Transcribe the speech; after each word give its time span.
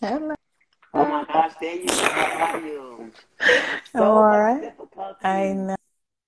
Hello. 0.00 0.34
Oh 0.94 1.04
my 1.04 1.24
gosh, 1.30 1.52
there 1.60 1.76
you 1.76 1.86
go. 1.86 1.92
How 1.92 2.54
are 2.54 2.60
you? 2.60 3.12
So 3.92 4.02
All 4.02 4.22
right. 4.22 4.72
I 5.22 5.52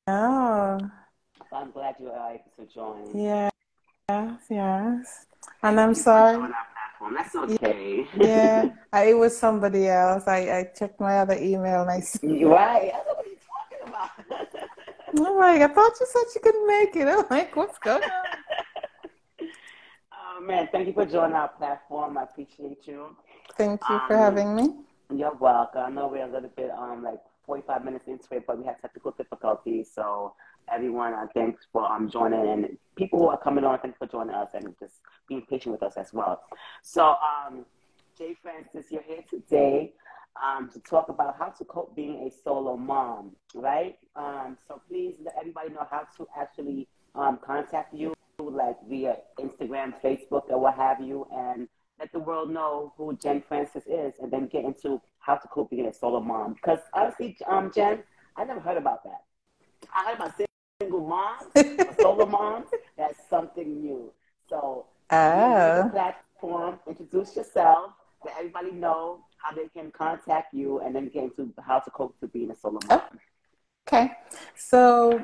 know. 0.07 0.91
I'm 1.53 1.71
glad 1.71 1.95
you 1.99 2.11
are 2.11 2.33
able 2.33 2.51
to 2.59 2.67
join. 2.67 3.17
Yeah. 3.17 3.49
Yes, 4.11 4.41
yes. 4.51 5.27
And 5.63 5.81
I'm 5.81 5.95
sorry. 5.95 6.53
That's 7.17 7.35
okay. 7.35 8.07
yeah, 8.15 8.73
I, 8.93 9.05
it 9.11 9.17
was 9.17 9.39
somebody 9.39 9.89
else. 9.89 10.25
I, 10.27 10.39
I 10.59 10.71
checked 10.77 11.01
my 11.01 11.21
other 11.21 11.39
email 11.39 11.83
and 11.83 11.91
I 11.91 12.01
said, 12.01 12.29
Right. 12.29 12.93
I 12.93 12.99
know 13.07 13.15
what 13.15 13.27
you're 13.27 13.37
talking 13.49 13.89
about. 13.89 14.11
I'm 15.15 15.37
like, 15.39 15.63
I 15.63 15.73
thought 15.73 15.93
you 15.99 16.07
said 16.11 16.25
you 16.35 16.41
couldn't 16.43 16.67
make 16.67 16.97
it. 16.97 17.09
I'm 17.09 17.25
like, 17.31 17.57
what's 17.57 17.79
going 17.79 18.03
on? 18.03 19.49
oh, 20.13 20.41
man, 20.43 20.69
thank 20.73 20.89
you 20.89 20.93
for 20.93 21.07
joining 21.07 21.37
our 21.37 21.49
platform. 21.49 22.19
I 22.19 22.25
appreciate 22.25 22.87
you. 22.87 23.17
Thank 23.57 23.81
you 23.89 23.97
um, 23.97 24.03
for 24.09 24.17
having 24.17 24.55
me. 24.55 24.75
You're 25.15 25.35
welcome. 25.35 25.83
I 25.85 25.91
know 25.91 26.09
we're 26.09 26.25
a 26.25 26.33
little 26.33 26.51
bit 26.57 26.71
um 26.71 27.03
like 27.03 27.21
45 27.47 27.85
minutes 27.85 28.07
into 28.07 28.35
it, 28.35 28.45
but 28.47 28.59
we 28.59 28.65
had 28.65 28.81
technical 28.81 29.11
difficulties. 29.13 29.91
So 29.95 30.35
everyone, 30.73 31.13
uh, 31.13 31.27
thanks 31.35 31.67
for 31.73 31.91
um 31.91 32.11
joining 32.11 32.49
and 32.49 32.79
people 32.97 33.19
who 33.19 33.29
are 33.29 33.39
coming 33.39 33.65
on, 33.65 33.79
thanks 33.81 33.99
for 33.99 34.07
joining 34.07 34.35
us 34.35 34.49
and 34.55 34.75
just 34.79 34.95
being 35.29 35.43
patient 35.43 35.73
with 35.73 35.83
us 35.83 35.97
as 35.97 36.13
well. 36.13 36.43
So 36.83 37.17
um, 37.47 37.65
Jay 38.17 38.37
Francis, 38.43 38.91
you're 38.91 39.03
here 39.03 39.25
today 39.29 39.93
um, 40.41 40.71
to 40.71 40.81
talk 40.81 41.09
about 41.09 41.37
how 41.39 41.49
to 41.49 41.65
cope 41.65 41.95
being 41.95 42.27
a 42.27 42.31
solo 42.43 42.77
mom, 42.77 43.33
right? 43.55 43.99
Um, 44.17 44.57
so 44.67 44.81
please 44.89 45.17
let 45.23 45.35
everybody 45.39 45.71
know 45.71 45.87
how 45.91 46.07
to 46.17 46.27
actually 46.39 46.89
um, 47.15 47.39
contact 47.45 47.95
you, 47.95 48.15
like 48.39 48.77
via 48.89 49.17
Instagram, 49.39 49.95
Facebook, 50.03 50.49
or 50.49 50.59
what 50.59 50.75
have 50.75 51.01
you, 51.01 51.27
and 51.33 51.69
let 51.99 52.13
the 52.13 52.19
world 52.19 52.51
know 52.51 52.93
who 52.97 53.17
Jenn 53.17 53.43
Francis 53.47 53.85
is, 53.87 54.15
and 54.21 54.31
then 54.31 54.47
get 54.47 54.65
into 54.65 55.01
how 55.19 55.37
to 55.37 55.49
cope 55.49 55.71
being 55.71 55.87
a 55.87 55.93
solo 55.93 56.21
mom. 56.21 56.55
Because 56.55 56.81
honestly, 56.93 57.37
um, 57.47 57.71
Jen, 57.75 58.03
I 58.37 58.45
never 58.45 58.61
heard 58.61 58.77
about 58.77 59.05
that. 59.05 59.23
I 59.95 60.07
heard 60.07 60.17
about 60.17 60.33
single 60.81 61.07
moms, 61.07 61.45
solo 62.01 62.27
moms. 62.27 62.69
That's 62.97 63.19
something 63.29 63.81
new. 63.81 64.13
So, 64.49 64.87
oh. 65.11 65.91
platform, 65.93 66.79
introduce 66.89 67.37
yourself, 67.37 67.93
let 68.25 68.37
everybody 68.37 68.73
know 68.73 69.25
how 69.37 69.55
they 69.55 69.69
can 69.69 69.91
contact 69.91 70.55
you, 70.55 70.81
and 70.81 70.95
then 70.95 71.09
get 71.09 71.25
into 71.25 71.53
how 71.65 71.79
to 71.81 71.91
cope 71.91 72.19
to 72.21 72.27
being 72.29 72.51
a 72.51 72.57
solo 72.57 72.81
mom. 72.89 73.01
Okay, 73.87 74.13
so 74.57 75.21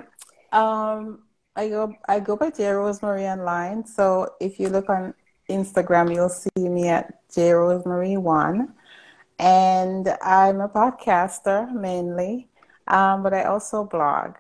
um, 0.53 1.23
I 1.57 1.69
go 1.69 1.95
I 2.09 2.21
go 2.21 2.37
by 2.37 2.51
J 2.51 2.71
Rosemary 2.71 3.27
online. 3.27 3.87
So 3.87 4.35
if 4.41 4.59
you 4.61 4.69
look 4.69 4.89
on 4.91 5.15
Instagram, 5.49 6.15
you'll 6.15 6.29
see 6.29 6.69
me 6.69 6.89
at 6.89 7.21
J 7.33 7.53
Rosemary 7.53 8.17
One, 8.17 8.75
and 9.39 10.09
I'm 10.23 10.61
a 10.61 10.69
podcaster 10.69 11.73
mainly, 11.73 12.49
um, 12.87 13.23
but 13.23 13.33
I 13.33 13.45
also 13.45 13.85
blog. 13.85 14.35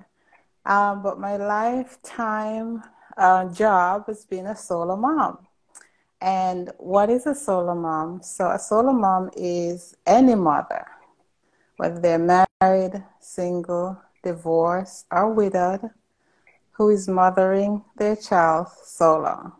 Um, 0.66 1.02
but 1.02 1.18
my 1.18 1.36
lifetime 1.36 2.82
uh, 3.16 3.46
job 3.46 4.06
has 4.06 4.24
been 4.24 4.46
a 4.46 4.56
solo 4.56 4.96
mom. 4.96 5.38
And 6.20 6.70
what 6.78 7.10
is 7.10 7.26
a 7.26 7.34
solo 7.34 7.74
mom? 7.74 8.22
So, 8.22 8.50
a 8.50 8.58
solo 8.58 8.92
mom 8.92 9.30
is 9.36 9.94
any 10.04 10.34
mother, 10.34 10.86
whether 11.76 12.00
they're 12.00 12.46
married, 12.60 13.04
single, 13.20 14.00
divorced, 14.22 15.06
or 15.12 15.32
widowed, 15.32 15.90
who 16.72 16.90
is 16.90 17.08
mothering 17.08 17.84
their 17.96 18.16
child 18.16 18.68
solo. 18.84 19.52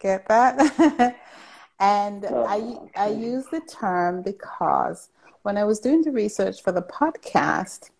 Get 0.00 0.26
that? 0.28 1.16
and 1.80 2.26
I, 2.26 2.76
I 2.96 3.08
use 3.08 3.46
the 3.46 3.60
term 3.60 4.22
because 4.22 5.10
when 5.42 5.56
I 5.56 5.64
was 5.64 5.80
doing 5.80 6.02
the 6.02 6.12
research 6.12 6.62
for 6.62 6.72
the 6.72 6.82
podcast, 6.82 7.90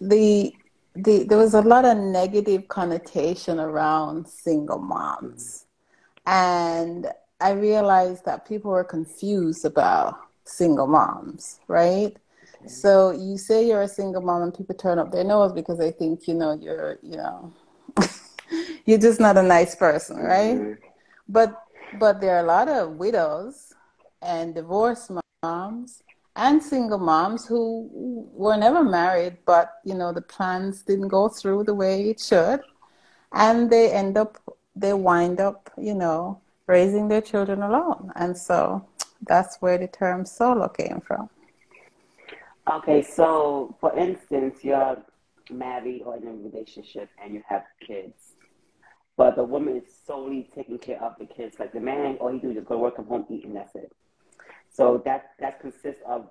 the, 0.00 0.54
the 0.94 1.24
there 1.24 1.38
was 1.38 1.54
a 1.54 1.62
lot 1.62 1.84
of 1.84 1.96
negative 1.96 2.68
connotation 2.68 3.60
around 3.60 4.26
single 4.28 4.78
moms. 4.78 5.66
And 6.26 7.08
I 7.40 7.52
realized 7.52 8.24
that 8.26 8.46
people 8.46 8.70
were 8.70 8.84
confused 8.84 9.64
about 9.64 10.18
single 10.44 10.86
moms, 10.86 11.60
right? 11.68 12.16
So 12.66 13.10
you 13.10 13.38
say 13.38 13.66
you're 13.66 13.82
a 13.82 13.88
single 13.88 14.20
mom 14.20 14.42
and 14.42 14.54
people 14.54 14.74
turn 14.74 14.98
up 14.98 15.10
their 15.10 15.24
nose 15.24 15.52
because 15.52 15.78
they 15.78 15.92
think, 15.92 16.28
you 16.28 16.34
know, 16.34 16.52
you're, 16.52 16.98
you 17.02 17.16
know, 17.16 17.52
you're 18.84 18.98
just 18.98 19.18
not 19.18 19.38
a 19.38 19.42
nice 19.42 19.74
person, 19.74 20.18
right? 20.18 20.58
Mm-hmm. 20.58 20.89
But 21.30 21.50
but 21.98 22.20
there 22.20 22.36
are 22.36 22.44
a 22.44 22.52
lot 22.56 22.68
of 22.68 22.96
widows 22.96 23.72
and 24.22 24.54
divorced 24.54 25.10
moms 25.42 26.02
and 26.36 26.62
single 26.62 26.98
moms 26.98 27.46
who 27.46 27.88
were 28.32 28.56
never 28.56 28.82
married, 28.84 29.38
but 29.44 29.80
you 29.84 29.94
know 29.94 30.12
the 30.12 30.22
plans 30.22 30.82
didn't 30.82 31.08
go 31.08 31.28
through 31.28 31.64
the 31.64 31.74
way 31.74 32.10
it 32.10 32.20
should, 32.20 32.60
and 33.32 33.70
they 33.70 33.92
end 33.92 34.16
up 34.16 34.38
they 34.76 34.92
wind 34.92 35.40
up, 35.40 35.70
you 35.76 35.94
know, 35.94 36.40
raising 36.66 37.08
their 37.08 37.20
children 37.20 37.62
alone. 37.62 38.12
And 38.16 38.36
so 38.36 38.86
that's 39.26 39.56
where 39.60 39.78
the 39.78 39.88
term 39.88 40.24
solo 40.24 40.68
came 40.68 41.00
from. 41.00 41.28
Okay, 42.70 43.02
so 43.02 43.76
for 43.80 43.96
instance, 43.96 44.62
you're 44.62 44.98
married 45.50 46.02
or 46.04 46.16
in 46.16 46.26
a 46.28 46.32
relationship 46.32 47.08
and 47.22 47.34
you 47.34 47.42
have 47.48 47.64
kids, 47.84 48.29
but 49.20 49.36
the 49.36 49.44
woman 49.44 49.76
is 49.76 49.84
solely 50.06 50.48
taking 50.54 50.78
care 50.78 50.98
of 51.02 51.14
the 51.18 51.26
kids. 51.26 51.58
Like 51.60 51.74
the 51.74 51.80
man, 51.80 52.16
all 52.22 52.32
he 52.32 52.38
do 52.38 52.48
is 52.48 52.54
just 52.54 52.68
go 52.68 52.78
work, 52.78 52.96
come 52.96 53.04
home, 53.04 53.26
eat, 53.28 53.44
and 53.44 53.54
that's 53.54 53.74
it. 53.74 53.92
So 54.70 55.02
that 55.04 55.32
that 55.40 55.60
consists 55.60 56.00
of 56.06 56.30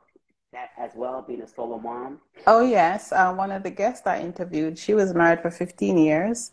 that 0.53 0.69
as 0.75 0.93
well, 0.95 1.21
being 1.21 1.43
a 1.43 1.47
solo 1.47 1.77
mom. 1.77 2.19
Oh 2.47 2.61
yes, 2.61 3.11
uh, 3.11 3.31
one 3.31 3.51
of 3.51 3.61
the 3.61 3.69
guests 3.69 4.07
I 4.07 4.19
interviewed, 4.21 4.79
she 4.79 4.95
was 4.95 5.13
married 5.13 5.43
for 5.43 5.51
15 5.51 5.99
years, 5.99 6.51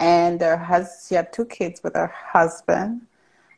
and 0.00 0.42
her 0.42 0.58
has 0.58 1.06
she 1.08 1.14
had 1.14 1.32
two 1.32 1.46
kids 1.46 1.82
with 1.82 1.94
her 1.94 2.12
husband 2.14 3.06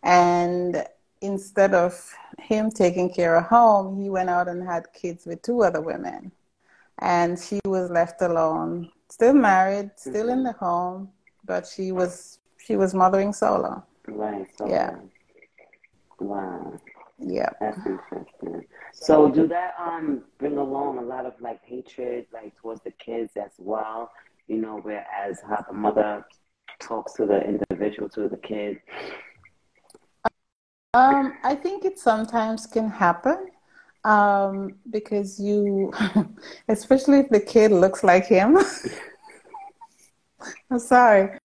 and 0.05 0.85
instead 1.23 1.75
of 1.75 1.93
him 2.39 2.71
taking 2.71 3.13
care 3.13 3.35
of 3.35 3.47
home 3.47 4.01
he 4.01 4.09
went 4.09 4.31
out 4.31 4.47
and 4.47 4.63
had 4.63 4.85
kids 4.93 5.27
with 5.27 5.43
two 5.43 5.63
other 5.63 5.81
women 5.81 6.31
and 6.99 7.37
she 7.39 7.59
was 7.65 7.91
left 7.91 8.23
alone 8.23 8.91
still 9.09 9.33
married 9.33 9.91
still 9.97 10.29
in 10.29 10.43
the 10.43 10.53
home 10.53 11.09
but 11.45 11.67
she 11.67 11.93
was 11.93 12.39
she 12.57 12.77
was 12.77 12.95
mothering 12.95 13.33
solo 13.33 13.85
right 14.09 14.47
so 14.57 14.69
yeah. 14.69 14.97
Wow. 16.21 16.79
Yeah. 17.19 17.49
That's 17.61 17.79
interesting. 17.85 18.65
So 18.93 19.29
do 19.29 19.49
that 19.49 19.75
um 19.81 20.23
bring 20.39 20.57
along 20.57 20.99
a 20.99 21.03
lot 21.03 21.27
of 21.27 21.35
like 21.41 21.61
hatred 21.65 22.27
like 22.33 22.55
towards 22.61 22.83
the 22.83 22.93
kids 22.93 23.33
as 23.37 23.51
well 23.59 24.13
you 24.47 24.57
know, 24.59 24.81
whereas 24.83 25.41
how 25.49 25.65
the 25.67 25.73
mother 25.73 26.27
talks 26.81 27.15
to 27.15 27.27
the 27.27 27.41
individual, 27.43 28.09
to 28.11 28.29
the 28.29 28.37
kid? 28.37 28.79
Um, 30.95 31.35
I 31.43 31.55
think 31.55 31.85
it 31.85 31.99
sometimes 31.99 32.67
can 32.67 32.91
happen 32.91 33.49
um, 34.05 34.75
because 34.91 35.41
you, 35.41 35.93
especially 36.69 37.21
if 37.21 37.31
the 37.31 37.41
kid 37.41 37.71
looks 37.71 38.05
like 38.05 38.27
him. 38.27 38.59
I'm 40.71 40.79
sorry, 40.79 41.39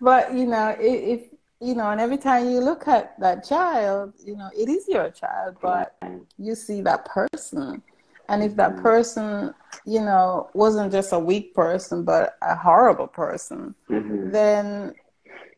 but 0.00 0.34
you 0.34 0.46
know, 0.46 0.76
if, 0.78 1.20
if 1.20 1.28
you 1.60 1.74
know, 1.74 1.90
and 1.90 2.00
every 2.00 2.18
time 2.18 2.50
you 2.50 2.60
look 2.60 2.86
at 2.86 3.18
that 3.20 3.44
child, 3.44 4.12
you 4.24 4.36
know, 4.36 4.50
it 4.56 4.68
is 4.68 4.86
your 4.88 5.10
child, 5.10 5.56
but 5.62 5.96
you 6.38 6.54
see 6.54 6.82
that 6.82 7.06
person 7.06 7.82
and 8.28 8.42
if 8.42 8.56
that 8.56 8.72
mm-hmm. 8.72 8.82
person, 8.82 9.54
you 9.84 10.00
know, 10.00 10.50
wasn't 10.54 10.92
just 10.92 11.12
a 11.12 11.18
weak 11.18 11.54
person, 11.54 12.04
but 12.04 12.36
a 12.42 12.56
horrible 12.56 13.06
person, 13.06 13.74
mm-hmm. 13.88 14.30
then 14.30 14.94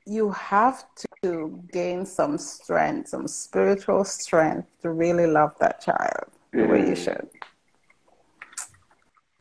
you 0.06 0.30
have 0.30 0.84
to 1.22 1.62
gain 1.72 2.04
some 2.04 2.38
strength, 2.38 3.08
some 3.08 3.26
spiritual 3.26 4.04
strength 4.04 4.68
to 4.82 4.90
really 4.90 5.26
love 5.26 5.54
that 5.60 5.80
child 5.80 6.30
the 6.52 6.64
way 6.64 6.80
you 6.80 6.94
mm-hmm. 6.94 6.94
should. 6.94 7.28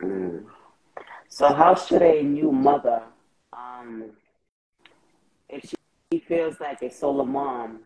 Mm. 0.01 0.45
So, 1.30 1.54
how 1.54 1.75
should 1.75 2.01
a 2.01 2.21
new 2.21 2.51
mother, 2.51 3.01
um, 3.77 4.12
if 5.50 5.74
she 6.12 6.19
feels 6.19 6.59
like 6.59 6.81
a 6.81 6.91
solo 6.91 7.25
mom, 7.25 7.81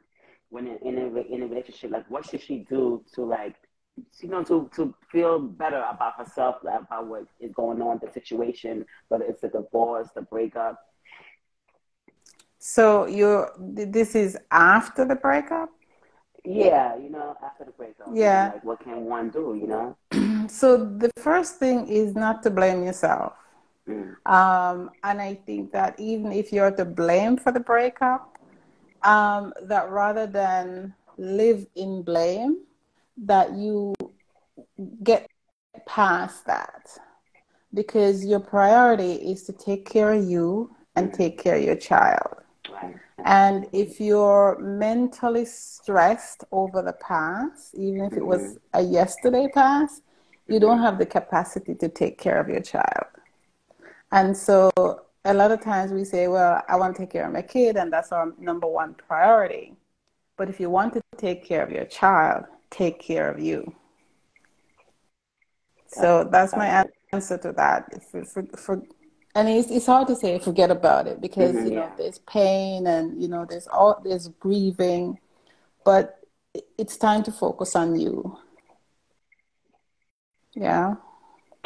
when 0.50 0.68
in, 0.68 0.78
in 0.78 0.98
a 0.98 1.22
in 1.34 1.44
a 1.44 1.48
relationship, 1.48 1.92
like 1.92 2.10
what 2.10 2.26
should 2.26 2.42
she 2.42 2.66
do 2.70 3.04
to 3.14 3.24
like 3.24 3.56
you 4.22 4.30
know, 4.30 4.44
to, 4.44 4.70
to 4.76 4.94
feel 5.12 5.40
better 5.40 5.84
about 5.90 6.18
herself, 6.18 6.58
about 6.64 7.08
what 7.08 7.26
is 7.40 7.52
going 7.54 7.82
on, 7.82 8.00
the 8.04 8.12
situation, 8.12 8.86
whether 9.10 9.26
it's 9.26 9.44
a 9.44 9.50
divorce, 9.50 10.10
the 10.16 10.22
breakup. 10.22 10.80
So 12.60 13.06
you're, 13.06 13.52
this 13.60 14.16
is 14.16 14.38
after 14.52 15.06
the 15.06 15.16
breakup? 15.16 15.70
Yeah, 16.44 16.98
you 16.98 17.10
know, 17.10 17.36
after 17.44 17.66
the 17.66 17.72
breakup. 17.72 18.08
Yeah. 18.14 18.52
Like, 18.54 18.64
what 18.64 18.80
can 18.80 19.06
one 19.06 19.30
do, 19.30 19.58
you 19.60 19.68
know? 19.68 19.98
so 20.48 20.78
the 20.78 21.12
first 21.18 21.58
thing 21.58 21.88
is 21.88 22.16
not 22.16 22.44
to 22.44 22.50
blame 22.50 22.84
yourself. 22.84 23.34
Mm. 23.88 24.16
Um, 24.26 24.92
and 25.04 25.22
I 25.22 25.36
think 25.46 25.72
that 25.72 26.00
even 26.00 26.32
if 26.32 26.52
you're 26.52 26.72
to 26.72 26.86
blame 26.86 27.38
for 27.38 27.52
the 27.52 27.60
breakup, 27.60 28.38
um, 29.04 29.54
that 29.64 29.90
rather 29.90 30.28
than 30.28 30.94
live 31.18 31.66
in 31.76 32.04
blame, 32.04 32.58
that 33.18 33.54
you 33.54 33.94
get 35.04 35.30
past 35.86 36.46
that 36.46 36.98
because 37.74 38.26
your 38.26 38.40
priority 38.40 39.14
is 39.14 39.44
to 39.44 39.54
take 39.54 39.90
care 39.90 40.14
of 40.14 40.26
you 40.26 40.76
and 40.96 41.14
take 41.14 41.42
care 41.42 41.56
of 41.56 41.64
your 41.64 41.76
child. 41.76 42.38
And 43.24 43.68
if 43.72 44.00
you're 44.00 44.58
mentally 44.60 45.46
stressed 45.46 46.44
over 46.52 46.82
the 46.82 46.94
past, 46.94 47.76
even 47.76 48.06
if 48.06 48.14
it 48.14 48.26
was 48.26 48.42
mm-hmm. 48.42 48.58
a 48.74 48.82
yesterday 48.82 49.48
past, 49.54 50.02
you 50.48 50.60
don't 50.60 50.80
have 50.80 50.98
the 50.98 51.06
capacity 51.06 51.76
to 51.76 51.88
take 51.88 52.18
care 52.18 52.40
of 52.40 52.50
your 52.50 52.62
child. 52.62 53.06
And 54.12 54.36
so 54.36 54.72
a 55.24 55.34
lot 55.34 55.52
of 55.52 55.62
times 55.62 55.92
we 55.92 56.04
say, 56.04 56.28
well, 56.28 56.62
I 56.68 56.76
want 56.76 56.96
to 56.96 57.02
take 57.02 57.12
care 57.12 57.26
of 57.26 57.34
my 57.34 57.42
kid, 57.42 57.78
and 57.78 57.92
that's 57.92 58.12
our 58.12 58.34
number 58.38 58.68
one 58.68 58.96
priority. 58.96 59.76
But 60.38 60.50
if 60.50 60.60
you 60.60 60.70
want 60.70 60.94
to 60.94 61.02
take 61.18 61.46
care 61.46 61.64
of 61.64 61.72
your 61.72 61.86
child, 61.86 62.46
take 62.70 63.00
care 63.00 63.30
of 63.30 63.40
you. 63.40 63.76
So 65.88 66.24
that's 66.24 66.56
my 66.56 66.86
answer 67.14 67.38
to 67.38 67.52
that. 67.54 68.04
For, 68.10 68.26
for, 68.26 68.44
for, 68.58 68.84
and 69.36 69.48
it's, 69.50 69.70
it's 69.70 69.86
hard 69.86 70.08
to 70.08 70.16
say 70.16 70.40
forget 70.40 70.72
about 70.72 71.08
it 71.08 71.22
because 71.22 71.54
mm-hmm, 71.54 71.66
you 71.66 71.76
know 71.76 71.82
yeah. 71.84 71.96
there's 71.98 72.20
pain 72.20 72.88
and 72.88 73.22
you 73.22 73.28
know 73.28 73.46
there's 73.48 73.68
all 73.68 74.02
there's 74.04 74.30
grieving, 74.40 75.20
but 75.86 76.20
it's 76.78 76.98
time 76.98 77.24
to 77.24 77.32
focus 77.32 77.76
on 77.76 78.00
you. 78.00 78.38
Yeah. 80.54 80.96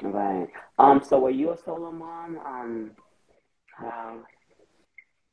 Right. 0.02 0.48
Um. 0.78 1.02
So, 1.04 1.20
were 1.20 1.30
you 1.30 1.52
a 1.52 1.58
solo 1.58 1.92
mom? 1.92 2.40
Um. 2.46 2.92
How? 3.78 4.20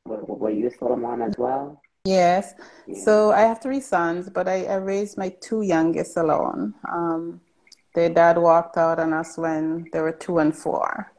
Were, 0.05 0.23
were 0.23 0.49
you 0.49 0.67
a 0.67 0.71
solo 0.71 0.95
mom 0.95 1.21
as 1.21 1.33
well? 1.37 1.81
Yes. 2.05 2.53
Yeah. 2.85 3.03
So 3.03 3.31
I 3.31 3.41
have 3.41 3.61
three 3.61 3.79
sons, 3.79 4.29
but 4.29 4.47
I, 4.47 4.65
I 4.65 4.75
raised 4.75 5.17
my 5.17 5.29
two 5.39 5.61
youngest 5.61 6.17
alone. 6.17 6.73
Um, 6.91 7.39
their 7.95 8.09
dad 8.09 8.37
walked 8.37 8.77
out 8.77 8.99
on 8.99 9.13
us 9.13 9.37
when 9.37 9.89
they 9.93 10.01
were 10.01 10.11
two 10.11 10.39
and 10.39 10.55
four, 10.55 11.13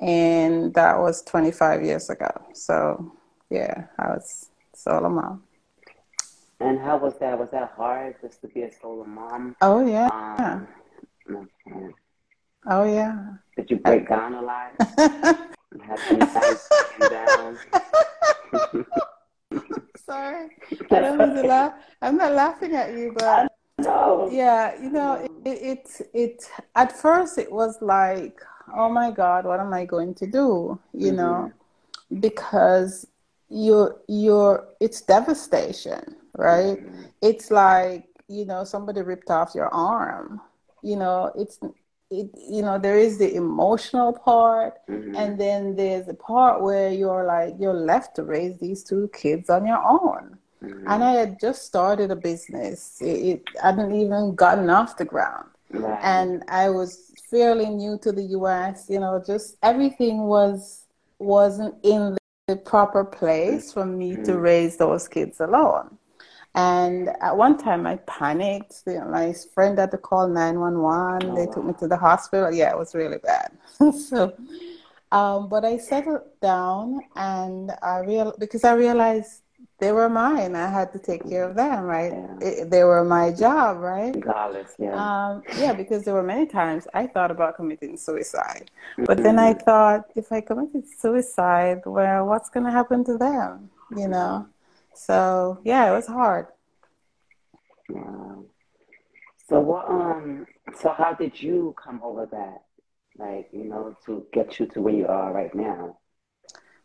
and 0.00 0.72
that 0.74 0.98
was 0.98 1.22
25 1.22 1.84
years 1.84 2.08
ago. 2.08 2.30
So, 2.52 3.12
yeah, 3.50 3.86
I 3.98 4.08
was 4.08 4.50
solo 4.74 5.08
mom. 5.08 5.42
And 6.60 6.78
how 6.78 6.98
was 6.98 7.18
that? 7.18 7.36
Was 7.36 7.50
that 7.50 7.72
hard 7.76 8.14
just 8.22 8.40
to 8.42 8.48
be 8.48 8.62
a 8.62 8.70
solo 8.70 9.04
mom? 9.04 9.56
Oh 9.60 9.84
yeah. 9.84 10.08
Um, 10.12 10.68
Oh 12.66 12.84
yeah. 12.84 13.34
Did 13.56 13.70
you 13.70 13.76
break 13.78 14.08
down 14.08 14.34
a 14.34 14.42
lot? 14.42 14.72
have 15.80 16.00
down. 17.10 17.58
Sorry, 20.04 20.48
I 20.90 21.00
don't 21.00 21.18
mean 21.18 21.34
to 21.34 21.42
laugh. 21.42 21.74
I'm 22.00 22.16
not 22.16 22.32
laughing 22.32 22.74
at 22.74 22.92
you, 22.92 23.14
but 23.16 23.52
no. 23.78 24.28
yeah, 24.30 24.80
you 24.80 24.90
know, 24.90 25.28
it, 25.44 25.50
it, 25.50 26.08
it, 26.12 26.50
At 26.74 26.92
first, 26.92 27.38
it 27.38 27.50
was 27.50 27.80
like, 27.80 28.40
oh 28.74 28.88
my 28.88 29.10
God, 29.10 29.44
what 29.44 29.60
am 29.60 29.72
I 29.72 29.84
going 29.84 30.14
to 30.16 30.26
do? 30.26 30.78
You 30.92 31.12
mm-hmm. 31.12 31.16
know, 31.16 31.52
because 32.20 33.06
you're 33.48 34.00
you're 34.08 34.68
it's 34.80 35.02
devastation, 35.02 36.16
right? 36.36 36.78
Mm-hmm. 36.78 37.02
It's 37.20 37.50
like 37.50 38.06
you 38.28 38.44
know 38.44 38.64
somebody 38.64 39.02
ripped 39.02 39.30
off 39.30 39.54
your 39.54 39.68
arm. 39.68 40.40
You 40.82 40.96
know, 40.96 41.30
it's 41.36 41.58
it, 42.12 42.30
you 42.48 42.62
know 42.62 42.78
there 42.78 42.98
is 42.98 43.18
the 43.18 43.34
emotional 43.34 44.12
part 44.12 44.74
mm-hmm. 44.86 45.16
and 45.16 45.40
then 45.40 45.74
there's 45.74 46.06
the 46.06 46.14
part 46.14 46.62
where 46.62 46.90
you're 46.90 47.24
like 47.24 47.54
you're 47.58 47.72
left 47.92 48.14
to 48.16 48.22
raise 48.22 48.58
these 48.58 48.84
two 48.84 49.10
kids 49.14 49.48
on 49.48 49.66
your 49.66 49.82
own 49.82 50.36
mm-hmm. 50.62 50.86
and 50.86 51.02
i 51.02 51.12
had 51.12 51.40
just 51.40 51.64
started 51.64 52.10
a 52.10 52.16
business 52.16 52.98
it, 53.00 53.06
it 53.06 53.42
i 53.62 53.68
hadn't 53.68 53.94
even 53.94 54.34
gotten 54.34 54.68
off 54.68 54.96
the 54.96 55.04
ground 55.04 55.48
right. 55.70 55.98
and 56.02 56.44
i 56.48 56.68
was 56.68 57.12
fairly 57.30 57.70
new 57.70 57.98
to 57.98 58.12
the 58.12 58.24
us 58.24 58.90
you 58.90 59.00
know 59.00 59.22
just 59.26 59.56
everything 59.62 60.24
was 60.24 60.84
wasn't 61.18 61.74
in 61.82 62.16
the 62.48 62.56
proper 62.56 63.04
place 63.04 63.72
for 63.72 63.86
me 63.86 64.12
mm-hmm. 64.12 64.24
to 64.24 64.38
raise 64.38 64.76
those 64.76 65.08
kids 65.08 65.40
alone 65.40 65.96
and 66.54 67.08
at 67.20 67.36
one 67.36 67.56
time, 67.56 67.86
I 67.86 67.96
panicked. 68.06 68.82
My 68.86 69.34
friend 69.54 69.78
had 69.78 69.90
to 69.92 69.98
call 69.98 70.28
911. 70.28 71.30
Oh, 71.30 71.34
they 71.34 71.46
took 71.46 71.64
me 71.64 71.72
to 71.80 71.88
the 71.88 71.96
hospital. 71.96 72.52
Yeah, 72.52 72.70
it 72.70 72.78
was 72.78 72.94
really 72.94 73.18
bad. 73.18 73.52
so, 73.94 74.34
um, 75.10 75.48
but 75.48 75.64
I 75.64 75.78
settled 75.78 76.22
down 76.42 77.00
and 77.16 77.72
I 77.82 78.00
real 78.00 78.34
because 78.38 78.64
I 78.64 78.74
realized 78.74 79.40
they 79.78 79.92
were 79.92 80.10
mine. 80.10 80.54
I 80.54 80.68
had 80.68 80.92
to 80.92 80.98
take 80.98 81.26
care 81.26 81.48
of 81.48 81.56
them, 81.56 81.84
right? 81.84 82.12
Yeah. 82.12 82.48
It, 82.48 82.70
they 82.70 82.84
were 82.84 83.02
my 83.02 83.32
job, 83.32 83.78
right? 83.78 84.14
Regardless, 84.14 84.74
yeah. 84.78 84.94
Um, 84.94 85.42
yeah, 85.58 85.72
because 85.72 86.04
there 86.04 86.14
were 86.14 86.22
many 86.22 86.46
times 86.46 86.86
I 86.92 87.06
thought 87.06 87.30
about 87.30 87.56
committing 87.56 87.96
suicide, 87.96 88.70
but 88.98 89.22
then 89.22 89.38
I 89.38 89.54
mm-hmm. 89.54 89.64
thought, 89.64 90.04
if 90.14 90.30
I 90.30 90.42
committed 90.42 90.84
suicide, 90.98 91.80
well, 91.86 92.26
what's 92.26 92.50
going 92.50 92.66
to 92.66 92.72
happen 92.72 93.04
to 93.06 93.16
them? 93.16 93.70
You 93.96 94.08
know. 94.08 94.48
So 94.94 95.60
yeah, 95.64 95.90
it 95.90 95.94
was 95.94 96.06
hard. 96.06 96.46
Wow. 97.88 98.44
So 99.48 99.60
what 99.60 99.88
um 99.88 100.46
so 100.80 100.92
how 100.92 101.14
did 101.14 101.40
you 101.40 101.74
come 101.82 102.00
over 102.02 102.26
that? 102.26 102.62
Like, 103.18 103.48
you 103.52 103.64
know, 103.64 103.96
to 104.06 104.26
get 104.32 104.58
you 104.58 104.66
to 104.66 104.80
where 104.80 104.94
you 104.94 105.06
are 105.06 105.32
right 105.32 105.54
now? 105.54 105.98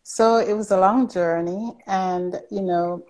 So 0.04 0.38
it 0.38 0.54
was 0.54 0.72
a 0.72 0.80
long 0.80 1.10
journey 1.10 1.78
and 1.88 2.40
you 2.52 2.62
know, 2.62 3.06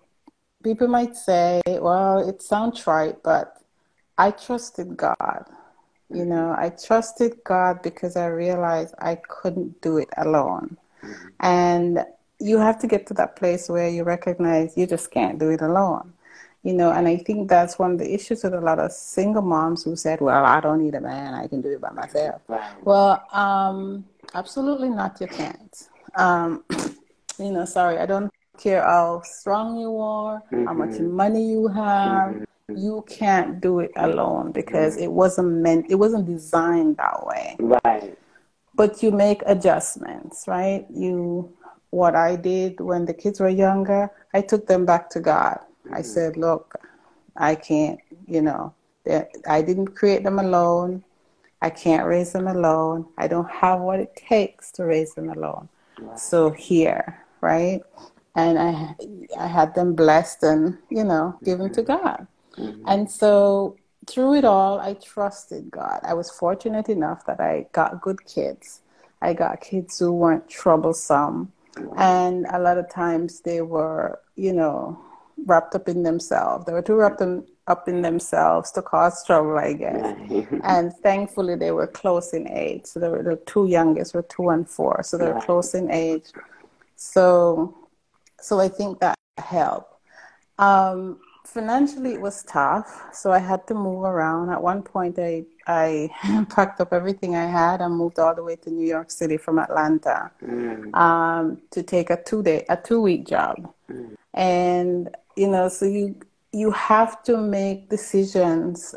people 0.63 0.87
might 0.87 1.15
say, 1.15 1.61
well, 1.65 2.27
it 2.27 2.41
sounds 2.41 2.81
trite, 2.81 3.23
but 3.23 3.57
I 4.17 4.31
trusted 4.31 4.97
God. 4.97 5.45
You 6.09 6.21
mm-hmm. 6.21 6.29
know, 6.29 6.55
I 6.57 6.69
trusted 6.69 7.43
God 7.43 7.81
because 7.81 8.15
I 8.15 8.27
realized 8.27 8.95
I 8.99 9.15
couldn't 9.15 9.81
do 9.81 9.97
it 9.97 10.09
alone. 10.17 10.77
Mm-hmm. 11.03 11.27
And 11.39 12.05
you 12.39 12.57
have 12.57 12.79
to 12.79 12.87
get 12.87 13.07
to 13.07 13.13
that 13.13 13.35
place 13.35 13.69
where 13.69 13.89
you 13.89 14.03
recognize 14.03 14.77
you 14.77 14.85
just 14.85 15.11
can't 15.11 15.39
do 15.39 15.49
it 15.49 15.61
alone 15.61 16.13
you 16.63 16.73
know 16.73 16.91
and 16.91 17.07
i 17.07 17.15
think 17.15 17.49
that's 17.49 17.79
one 17.79 17.91
of 17.93 17.99
the 17.99 18.13
issues 18.13 18.43
with 18.43 18.53
a 18.53 18.61
lot 18.61 18.79
of 18.79 18.91
single 18.91 19.41
moms 19.41 19.83
who 19.83 19.95
said 19.95 20.19
well 20.21 20.45
i 20.45 20.59
don't 20.59 20.83
need 20.83 20.95
a 20.95 21.01
man 21.01 21.33
i 21.33 21.47
can 21.47 21.61
do 21.61 21.69
it 21.69 21.81
by 21.81 21.91
myself 21.91 22.41
well 22.83 23.23
um, 23.31 24.05
absolutely 24.33 24.89
not 24.89 25.19
you 25.21 25.27
can't 25.27 25.87
um, 26.15 26.63
you 27.39 27.51
know 27.51 27.65
sorry 27.65 27.97
i 27.97 28.05
don't 28.05 28.31
care 28.57 28.81
how 28.83 29.21
strong 29.21 29.77
you 29.77 29.97
are 29.99 30.41
mm-hmm. 30.51 30.65
how 30.65 30.73
much 30.73 30.89
mm-hmm. 30.89 31.11
money 31.11 31.47
you 31.47 31.67
have 31.67 32.33
mm-hmm. 32.33 32.77
you 32.77 33.03
can't 33.07 33.61
do 33.61 33.79
it 33.79 33.91
alone 33.97 34.51
because 34.51 34.95
mm-hmm. 34.95 35.03
it 35.03 35.11
wasn't 35.11 35.47
meant 35.47 35.85
it 35.89 35.95
wasn't 35.95 36.25
designed 36.25 36.97
that 36.97 37.25
way 37.25 37.55
right 37.59 38.17
but 38.73 39.01
you 39.01 39.11
make 39.11 39.41
adjustments 39.45 40.45
right 40.47 40.85
you 40.89 41.55
what 41.91 42.15
I 42.15 42.35
did 42.35 42.79
when 42.79 43.05
the 43.05 43.13
kids 43.13 43.39
were 43.39 43.49
younger, 43.49 44.09
I 44.33 44.41
took 44.41 44.67
them 44.67 44.85
back 44.85 45.09
to 45.11 45.19
God. 45.19 45.59
Mm-hmm. 45.85 45.95
I 45.95 46.01
said, 46.01 46.37
look, 46.37 46.75
I 47.35 47.55
can't, 47.55 47.99
you 48.27 48.41
know, 48.41 48.73
I 49.47 49.61
didn't 49.61 49.95
create 49.95 50.23
them 50.23 50.39
alone. 50.39 51.03
I 51.61 51.69
can't 51.69 52.05
raise 52.05 52.33
them 52.33 52.47
alone. 52.47 53.07
I 53.17 53.27
don't 53.27 53.49
have 53.49 53.79
what 53.79 53.99
it 53.99 54.15
takes 54.15 54.71
to 54.73 54.85
raise 54.85 55.13
them 55.13 55.29
alone. 55.29 55.69
So 56.15 56.51
here, 56.51 57.25
right? 57.41 57.81
And 58.35 58.59
I, 58.59 58.95
I 59.39 59.47
had 59.47 59.73
them 59.73 59.95
blessed 59.95 60.43
and, 60.43 60.77
you 60.89 61.03
know, 61.03 61.39
given 61.43 61.71
to 61.73 61.81
mm-hmm. 61.81 62.03
God. 62.03 62.27
Mm-hmm. 62.57 62.83
And 62.87 63.09
so 63.09 63.77
through 64.05 64.35
it 64.35 64.45
all, 64.45 64.79
I 64.79 64.93
trusted 64.93 65.71
God. 65.71 65.99
I 66.03 66.13
was 66.13 66.29
fortunate 66.29 66.89
enough 66.89 67.25
that 67.25 67.39
I 67.39 67.67
got 67.71 68.01
good 68.01 68.23
kids. 68.25 68.81
I 69.21 69.33
got 69.33 69.61
kids 69.61 69.97
who 69.97 70.11
weren't 70.11 70.47
troublesome 70.47 71.51
and 71.97 72.45
a 72.51 72.59
lot 72.59 72.77
of 72.77 72.89
times 72.89 73.41
they 73.41 73.61
were, 73.61 74.19
you 74.35 74.53
know, 74.53 74.99
wrapped 75.45 75.75
up 75.75 75.87
in 75.87 76.03
themselves. 76.03 76.65
They 76.65 76.73
were 76.73 76.81
too 76.81 76.95
wrapped 76.95 77.21
in, 77.21 77.45
up 77.67 77.87
in 77.87 78.01
themselves 78.01 78.71
to 78.71 78.81
cause 78.81 79.23
trouble, 79.25 79.57
I 79.57 79.73
guess. 79.73 80.17
and 80.63 80.93
thankfully, 81.03 81.55
they 81.55 81.71
were 81.71 81.87
close 81.87 82.33
in 82.33 82.47
age. 82.49 82.85
So 82.85 82.99
they 82.99 83.09
were 83.09 83.23
the 83.23 83.37
two 83.45 83.67
youngest 83.67 84.13
were 84.13 84.23
two 84.23 84.49
and 84.49 84.67
four, 84.69 85.03
so 85.03 85.17
they 85.17 85.31
were 85.31 85.41
close 85.41 85.73
in 85.73 85.91
age. 85.91 86.25
So, 86.95 87.77
so 88.41 88.59
I 88.59 88.69
think 88.69 88.99
that 88.99 89.15
helped. 89.37 89.93
Um, 90.57 91.19
financially 91.47 92.13
it 92.13 92.21
was 92.21 92.43
tough 92.43 93.07
so 93.13 93.31
i 93.31 93.39
had 93.39 93.65
to 93.65 93.73
move 93.73 94.03
around 94.03 94.49
at 94.49 94.61
one 94.61 94.83
point 94.83 95.17
i 95.17 95.41
i 95.67 96.09
packed 96.49 96.79
up 96.81 96.93
everything 96.93 97.35
i 97.35 97.45
had 97.45 97.81
and 97.81 97.95
moved 97.95 98.19
all 98.19 98.33
the 98.35 98.43
way 98.43 98.55
to 98.55 98.69
new 98.69 98.85
york 98.85 99.11
city 99.11 99.37
from 99.37 99.59
atlanta 99.59 100.31
mm. 100.43 100.93
um, 100.95 101.61
to 101.71 101.83
take 101.83 102.09
a 102.09 102.21
two 102.23 102.41
day 102.43 102.65
a 102.69 102.77
two 102.77 103.01
week 103.01 103.25
job 103.25 103.73
mm. 103.89 104.15
and 104.33 105.09
you 105.35 105.47
know 105.47 105.69
so 105.69 105.85
you 105.85 106.15
you 106.51 106.71
have 106.71 107.21
to 107.23 107.37
make 107.37 107.89
decisions 107.89 108.95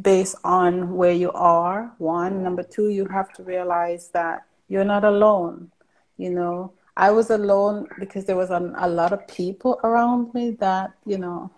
based 0.00 0.36
on 0.44 0.94
where 0.94 1.12
you 1.12 1.30
are 1.32 1.92
one 1.98 2.42
number 2.42 2.62
two 2.62 2.88
you 2.88 3.06
have 3.06 3.32
to 3.32 3.42
realize 3.42 4.08
that 4.10 4.44
you're 4.68 4.84
not 4.84 5.04
alone 5.04 5.70
you 6.16 6.30
know 6.30 6.72
I 6.96 7.10
was 7.10 7.30
alone 7.30 7.88
because 7.98 8.24
there 8.24 8.36
was 8.36 8.50
a, 8.50 8.72
a 8.78 8.88
lot 8.88 9.12
of 9.12 9.26
people 9.26 9.80
around 9.82 10.32
me 10.32 10.50
that, 10.60 10.92
you 11.04 11.18
know, 11.18 11.50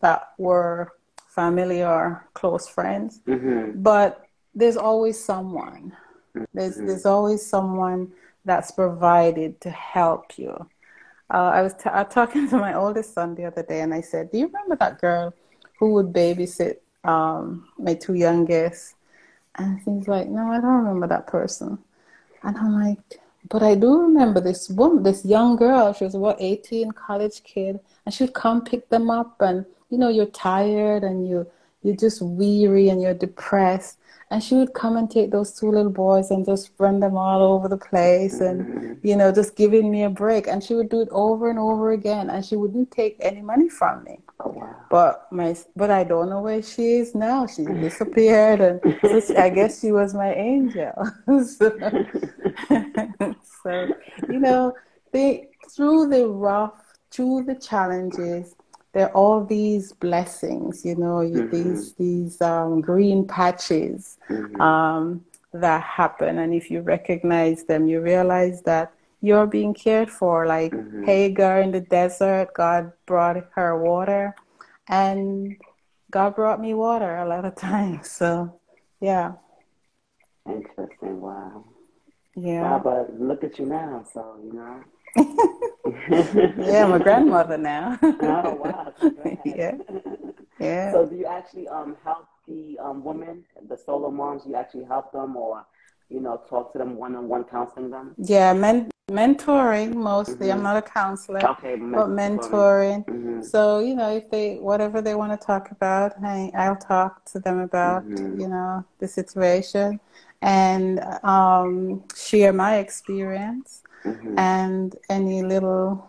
that 0.00 0.32
were 0.38 0.92
family 1.36 1.80
or 1.84 2.02
close 2.34 2.66
friends, 2.76 3.20
Mm-hmm. 3.28 3.82
but 3.82 4.10
there's 4.54 4.78
always 4.90 5.16
someone. 5.32 5.92
There's 6.56 6.76
Mhm. 6.78 6.86
there's 6.86 7.06
always 7.06 7.42
someone 7.54 8.00
that's 8.48 8.70
provided 8.72 9.50
to 9.64 9.70
help 9.70 10.38
you. 10.42 10.52
Uh, 11.36 11.50
I 11.58 11.60
was 11.66 11.74
t- 11.74 11.90
I 11.90 12.02
was 12.04 12.12
talking 12.18 12.48
to 12.52 12.56
my 12.58 12.74
oldest 12.74 13.14
son 13.14 13.34
the 13.34 13.46
other 13.50 13.62
day, 13.62 13.80
and 13.84 13.92
I 13.94 14.02
said, 14.02 14.30
"Do 14.32 14.38
you 14.38 14.46
remember 14.50 14.76
that 14.76 15.00
girl 15.00 15.34
who 15.78 15.86
would 15.94 16.12
babysit 16.12 16.76
um, 17.04 17.68
my 17.78 17.94
two 17.94 18.14
youngest?" 18.14 18.94
And 19.56 19.80
he's 19.84 20.08
like, 20.08 20.28
"No, 20.28 20.42
I 20.52 20.60
don't 20.60 20.80
remember 20.84 21.06
that 21.08 21.26
person." 21.26 21.78
And 22.42 22.56
I'm 22.58 22.74
like, 22.86 23.00
"But 23.52 23.62
I 23.62 23.74
do 23.74 23.90
remember 24.08 24.40
this 24.40 24.70
woman, 24.70 25.02
this 25.02 25.24
young 25.24 25.56
girl. 25.56 25.92
She 25.92 26.04
was 26.04 26.16
what, 26.16 26.36
18, 26.40 26.92
college 26.92 27.42
kid, 27.44 27.80
and 28.04 28.14
she'd 28.14 28.34
come 28.34 28.64
pick 28.64 28.88
them 28.88 29.10
up, 29.10 29.36
and 29.40 29.66
you 29.90 29.98
know, 29.98 30.08
you're 30.08 30.26
tired 30.26 31.02
and 31.04 31.28
you 31.28 31.46
you're 31.82 31.96
just 31.96 32.20
weary 32.22 32.88
and 32.88 33.00
you're 33.00 33.14
depressed." 33.14 33.98
And 34.28 34.42
she 34.42 34.56
would 34.56 34.74
come 34.74 34.96
and 34.96 35.08
take 35.08 35.30
those 35.30 35.52
two 35.52 35.70
little 35.70 35.90
boys 35.90 36.32
and 36.32 36.44
just 36.44 36.72
run 36.78 36.98
them 36.98 37.16
all 37.16 37.42
over 37.42 37.68
the 37.68 37.76
place 37.76 38.40
and, 38.40 38.98
you 39.04 39.14
know, 39.14 39.30
just 39.30 39.54
giving 39.54 39.88
me 39.88 40.02
a 40.02 40.10
break. 40.10 40.48
And 40.48 40.64
she 40.64 40.74
would 40.74 40.88
do 40.88 41.00
it 41.00 41.08
over 41.12 41.48
and 41.48 41.60
over 41.60 41.92
again. 41.92 42.28
And 42.28 42.44
she 42.44 42.56
wouldn't 42.56 42.90
take 42.90 43.16
any 43.20 43.40
money 43.40 43.68
from 43.68 44.02
me. 44.02 44.18
Oh 44.40 44.50
wow. 44.50 44.76
But 44.90 45.28
my, 45.30 45.56
but 45.76 45.90
I 45.90 46.04
don't 46.04 46.28
know 46.28 46.42
where 46.42 46.62
she 46.62 46.96
is 46.96 47.14
now. 47.14 47.46
She 47.46 47.64
disappeared, 47.64 48.60
and 48.60 48.98
so 49.02 49.20
she, 49.20 49.36
I 49.36 49.48
guess 49.48 49.80
she 49.80 49.92
was 49.92 50.14
my 50.14 50.34
angel. 50.34 50.92
so, 51.26 51.78
so, 53.62 53.88
you 54.28 54.40
know, 54.40 54.74
they 55.12 55.48
through 55.70 56.08
the 56.08 56.28
rough, 56.28 56.98
through 57.10 57.44
the 57.44 57.54
challenges, 57.54 58.54
there 58.96 59.08
are 59.08 59.12
all 59.12 59.44
these 59.44 59.92
blessings. 59.92 60.82
You 60.82 60.96
know, 60.96 61.20
you, 61.20 61.42
Mhm. 61.42 61.50
these 61.50 61.92
these 61.94 62.40
um, 62.40 62.80
green 62.80 63.26
patches 63.26 64.16
Mhm. 64.30 64.58
um, 64.58 65.24
that 65.52 65.82
happen, 65.82 66.38
and 66.38 66.54
if 66.54 66.70
you 66.70 66.80
recognize 66.80 67.64
them, 67.64 67.86
you 67.86 68.00
realize 68.00 68.62
that 68.62 68.92
you're 69.20 69.46
being 69.46 69.74
cared 69.74 70.10
for. 70.10 70.46
Like 70.46 70.72
Mhm. 70.72 71.04
Hagar 71.04 71.60
in 71.60 71.72
the 71.72 71.82
desert, 71.82 72.54
God 72.54 72.92
brought 73.04 73.36
her 73.54 73.76
water, 73.78 74.34
and 74.88 75.56
God 76.10 76.34
brought 76.34 76.60
me 76.66 76.72
water 76.72 77.16
a 77.18 77.28
lot 77.28 77.44
of 77.44 77.54
times. 77.68 78.10
So, 78.10 78.58
yeah, 79.00 79.32
Interesting. 80.48 81.20
Wow. 81.20 81.64
Wow, 82.36 82.42
yeah, 82.48 82.78
but 82.78 83.20
look 83.20 83.44
at 83.44 83.58
you 83.58 83.66
now. 83.66 84.04
So 84.12 84.40
you 84.42 84.52
know. 84.54 84.80
yeah. 86.58 86.84
I'm 86.84 86.92
a 86.92 86.98
grandmother 87.00 87.58
now. 87.58 87.98
Oh 88.02 88.54
wow. 88.54 88.92
Yeah, 89.44 89.74
yeah. 90.58 90.92
So 90.92 91.06
do 91.06 91.16
you 91.16 91.26
actually 91.26 91.68
um 91.68 91.96
help 92.04 92.26
the 92.48 92.78
um 92.78 93.04
women, 93.04 93.44
the 93.68 93.76
solo 93.76 94.10
moms? 94.10 94.42
You 94.46 94.54
actually 94.56 94.84
help 94.84 95.12
them, 95.12 95.36
or 95.36 95.64
you 96.08 96.20
know, 96.20 96.40
talk 96.48 96.72
to 96.72 96.78
them 96.78 96.96
one 96.96 97.16
on 97.16 97.28
one, 97.28 97.44
counseling 97.44 97.90
them? 97.90 98.14
Yeah, 98.18 98.52
men- 98.52 98.90
mentoring 99.10 99.94
mostly. 99.94 100.50
I'm 100.52 100.58
Mhm. 100.60 100.62
not 100.62 100.76
a 100.76 100.82
counselor, 100.82 101.44
Okay, 101.44 101.76
but 101.76 102.08
mentoring. 102.08 103.04
hmm 103.06 103.40
So, 103.42 103.80
you 103.80 103.94
know, 103.94 104.10
if 104.10 104.30
they, 104.30 104.56
whatever 104.56 105.00
they 105.02 105.14
want 105.14 105.38
to 105.38 105.46
talk 105.46 105.70
about, 105.70 106.12
hey, 106.20 106.50
I'll 106.56 106.76
talk 106.76 107.24
to 107.32 107.38
them 107.40 107.58
about, 107.60 108.04
Mhm. 108.04 108.38
you 108.40 108.48
know, 108.48 108.84
the 108.98 109.08
situation 109.08 110.00
and 110.42 111.00
um, 111.24 112.04
share 112.14 112.52
my 112.52 112.76
experience 112.78 113.82
hmm 114.04 114.34
and 114.36 114.94
any 115.08 115.42
little 115.42 116.08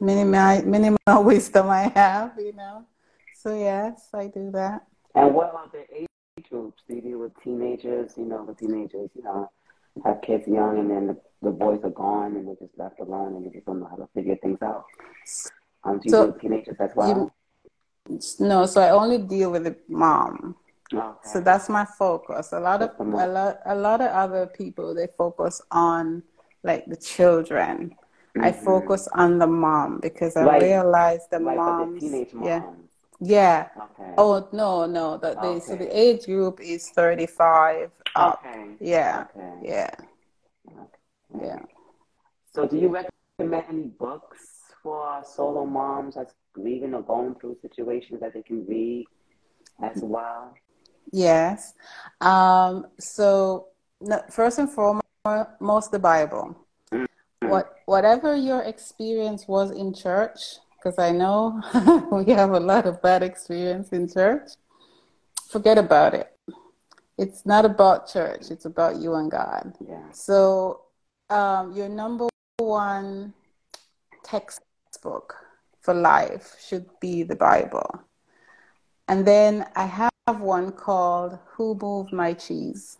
minimal, 0.00 0.62
minimal 0.64 1.24
wisdom 1.24 1.68
I 1.70 1.88
have, 1.94 2.32
you 2.38 2.52
know. 2.52 2.84
So, 3.32 3.56
yes, 3.56 4.08
I 4.14 4.26
do 4.28 4.50
that. 4.52 4.86
And 5.14 5.34
what 5.34 5.50
about 5.50 5.72
the 5.72 5.84
age 5.94 6.06
groups? 6.50 6.82
Do 6.88 6.94
you 6.96 7.00
deal 7.02 7.18
with 7.18 7.32
teenagers? 7.42 8.12
You 8.16 8.24
know, 8.24 8.44
the 8.46 8.54
teenagers, 8.54 9.10
you 9.14 9.22
know, 9.22 9.50
have 10.04 10.20
kids 10.22 10.46
young, 10.46 10.78
and 10.78 10.90
then 10.90 11.06
the, 11.08 11.16
the 11.42 11.50
boys 11.50 11.80
are 11.84 11.90
gone, 11.90 12.36
and 12.36 12.46
they're 12.48 12.56
just 12.60 12.76
left 12.78 13.00
alone, 13.00 13.36
and 13.36 13.46
they 13.46 13.50
just 13.50 13.66
don't 13.66 13.80
know 13.80 13.88
how 13.88 13.96
to 13.96 14.08
figure 14.14 14.36
things 14.42 14.58
out. 14.62 14.84
Um, 15.84 15.98
do 16.00 16.08
you 16.08 16.10
So, 16.12 16.22
deal 16.24 16.32
with 16.32 16.40
teenagers 16.40 16.76
as 16.80 16.90
well? 16.94 17.32
No, 18.38 18.66
so 18.66 18.80
I 18.80 18.90
only 18.90 19.18
deal 19.18 19.50
with 19.50 19.64
the 19.64 19.76
mom. 19.88 20.56
okay. 20.92 21.28
So 21.32 21.40
that's 21.40 21.68
my 21.68 21.84
focus. 21.98 22.52
A 22.52 22.60
lot 22.60 22.82
of 22.82 22.90
a 23.00 23.26
lot 23.26 23.58
a 23.66 23.74
lot 23.74 24.00
of 24.00 24.08
other 24.08 24.46
people 24.46 24.94
they 24.94 25.08
focus 25.18 25.60
on 25.70 26.22
like 26.66 26.84
the 26.86 26.96
children. 26.96 27.94
I 28.38 28.52
Mhm. 28.52 28.64
focus 28.64 29.08
on 29.12 29.38
the 29.38 29.46
mom 29.46 29.98
because 30.00 30.36
I 30.36 30.44
Like- 30.44 30.62
realize 30.62 31.26
the 31.30 31.38
like 31.38 31.56
for 31.56 31.64
the 31.64 31.86
moms 31.86 32.00
teenage 32.02 32.34
moms. 32.34 32.46
yeah. 32.46 32.62
Yeah. 33.18 33.68
Okay. 33.84 34.12
Oh 34.18 34.46
no, 34.52 34.84
no. 34.84 35.16
The, 35.16 35.30
the 35.40 35.60
so 35.60 35.74
the 35.76 35.88
age 35.88 36.26
group 36.26 36.60
is 36.60 36.90
thirty 36.90 37.24
five 37.26 37.90
up. 38.14 38.44
Okay. 38.44 38.76
Yeah. 38.80 39.24
Okay. 39.34 39.52
Yeah. 39.62 39.90
Okay. 40.68 41.46
Yeah. 41.46 41.62
So, 42.52 42.66
do 42.66 42.76
you 42.76 42.88
recommend 42.88 43.64
any 43.68 43.88
books 43.88 44.42
for 44.82 45.22
solo 45.24 45.64
moms 45.64 46.14
that's 46.16 46.34
leaving 46.56 46.92
or 46.94 47.02
going 47.02 47.34
through 47.36 47.56
situations 47.62 48.20
that 48.20 48.32
they 48.34 48.42
can 48.42 48.66
read 48.66 49.06
as 49.82 50.02
well? 50.02 50.54
Yes. 51.10 51.74
Um, 52.20 52.86
so 52.98 53.68
first 54.30 54.58
and 54.58 54.70
foremost, 54.70 55.05
the 55.90 55.98
Bible. 56.00 56.56
What 57.40 57.74
whatever 57.86 58.36
your 58.36 58.62
experience 58.62 59.46
was 59.46 59.70
in 59.70 59.94
church, 59.94 60.58
because 60.76 60.98
I 60.98 61.12
know 61.12 61.60
we 62.12 62.32
have 62.32 62.50
a 62.50 62.60
lot 62.60 62.86
of 62.86 63.02
bad 63.02 63.22
experience 63.22 63.90
in 63.90 64.08
church. 64.08 64.50
Forget 65.50 65.78
about 65.78 66.14
it. 66.14 66.32
It's 67.18 67.46
not 67.46 67.64
about 67.64 68.08
church. 68.08 68.50
It's 68.50 68.64
about 68.64 68.96
you 68.96 69.14
and 69.14 69.30
God. 69.30 69.74
Yeah. 69.80 70.10
So 70.12 70.82
um, 71.30 71.72
your 71.72 71.88
number 71.88 72.28
one 72.58 73.32
textbook 74.24 75.34
for 75.80 75.94
life 75.94 76.56
should 76.66 76.86
be 77.00 77.22
the 77.22 77.36
Bible. 77.36 78.02
And 79.08 79.24
then 79.24 79.66
I 79.76 79.86
have 79.86 80.40
one 80.40 80.72
called 80.72 81.38
Who 81.54 81.78
Moved 81.80 82.12
My 82.12 82.34
Cheese? 82.34 82.98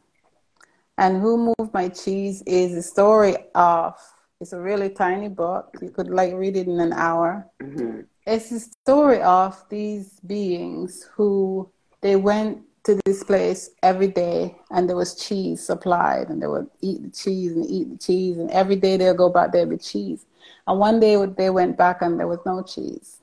And 0.98 1.20
Who 1.20 1.54
Moved 1.58 1.74
My 1.74 1.88
Cheese 1.88 2.42
is 2.46 2.74
a 2.74 2.82
story 2.82 3.36
of, 3.54 3.94
it's 4.40 4.52
a 4.52 4.60
really 4.60 4.88
tiny 4.88 5.28
book. 5.28 5.76
You 5.82 5.90
could 5.90 6.08
like 6.08 6.32
read 6.34 6.56
it 6.56 6.66
in 6.66 6.80
an 6.80 6.92
hour. 6.92 7.46
hmm 7.60 8.00
It's 8.26 8.50
a 8.52 8.60
story 8.60 9.20
of 9.22 9.62
these 9.68 10.20
beings 10.20 11.08
who 11.14 11.70
they 12.00 12.16
went 12.16 12.62
to 12.84 12.98
this 13.04 13.24
place 13.24 13.70
every 13.82 14.08
day 14.08 14.56
and 14.70 14.88
there 14.88 14.96
was 14.96 15.16
cheese 15.16 15.66
supplied 15.66 16.28
and 16.28 16.40
they 16.40 16.46
would 16.46 16.68
eat 16.80 17.02
the 17.02 17.10
cheese 17.10 17.52
and 17.52 17.68
eat 17.68 17.90
the 17.90 17.98
cheese 17.98 18.38
and 18.38 18.50
every 18.50 18.76
day 18.76 18.96
they'll 18.96 19.14
go 19.14 19.28
back 19.28 19.52
there 19.52 19.66
with 19.66 19.84
cheese. 19.84 20.24
And 20.66 20.78
one 20.78 21.00
day 21.00 21.16
they 21.26 21.50
went 21.50 21.76
back 21.76 22.00
and 22.02 22.18
there 22.18 22.28
was 22.28 22.38
no 22.46 22.62
cheese. 22.62 23.20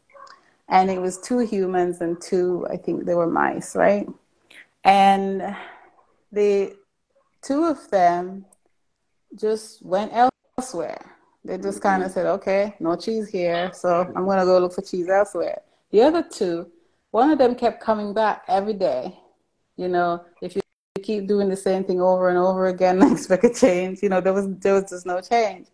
And 0.69 0.89
it 0.89 1.01
was 1.01 1.17
two 1.17 1.39
humans 1.39 2.01
and 2.01 2.21
two, 2.21 2.67
I 2.69 2.77
think 2.77 3.05
they 3.05 3.15
were 3.15 3.27
mice, 3.27 3.75
right? 3.75 4.07
And 4.83 5.55
the 6.31 6.75
two 7.43 7.65
of 7.65 7.89
them 7.89 8.45
just 9.35 9.83
went 9.85 10.11
elsewhere. 10.57 11.17
They 11.45 11.57
just 11.57 11.79
mm-hmm. 11.79 11.87
kind 11.87 12.03
of 12.03 12.11
said, 12.11 12.25
okay, 12.25 12.75
no 12.79 12.95
cheese 12.95 13.27
here, 13.27 13.71
so 13.73 14.11
I'm 14.15 14.25
going 14.25 14.39
to 14.39 14.45
go 14.45 14.59
look 14.59 14.73
for 14.73 14.81
cheese 14.81 15.09
elsewhere. 15.09 15.61
The 15.91 16.01
other 16.01 16.23
two, 16.23 16.71
one 17.11 17.29
of 17.29 17.37
them 17.37 17.55
kept 17.55 17.81
coming 17.81 18.13
back 18.13 18.43
every 18.47 18.73
day. 18.73 19.19
You 19.75 19.89
know, 19.89 20.23
if 20.41 20.55
you 20.55 20.61
keep 21.03 21.27
doing 21.27 21.49
the 21.49 21.57
same 21.57 21.83
thing 21.83 22.01
over 22.01 22.29
and 22.29 22.37
over 22.37 22.67
again 22.67 23.01
and 23.01 23.11
expect 23.11 23.43
a 23.43 23.53
change, 23.53 24.01
you 24.01 24.09
know, 24.09 24.21
there 24.21 24.33
was 24.33 24.47
there 24.59 24.73
was 24.73 24.89
just 24.89 25.05
no 25.05 25.21
change. 25.21 25.67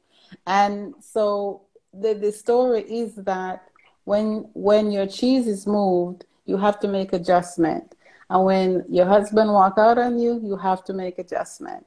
And 0.48 0.96
so 1.00 1.62
the 1.94 2.14
the 2.14 2.32
story 2.32 2.82
is 2.82 3.16
that 3.16 3.64
when 4.06 4.50
when 4.54 4.92
your 4.92 5.08
cheese 5.08 5.48
is 5.48 5.68
moved, 5.68 6.26
you 6.46 6.58
have 6.58 6.80
to 6.80 6.88
make 6.88 7.14
adjustment. 7.14 7.96
And 8.30 8.44
when 8.46 8.86
your 8.90 9.06
husband 9.06 9.52
walk 9.52 9.76
out 9.78 9.98
on 9.98 10.20
you, 10.20 10.40
you 10.44 10.56
have 10.58 10.84
to 10.86 10.94
make 10.94 11.18
adjustment. 11.20 11.86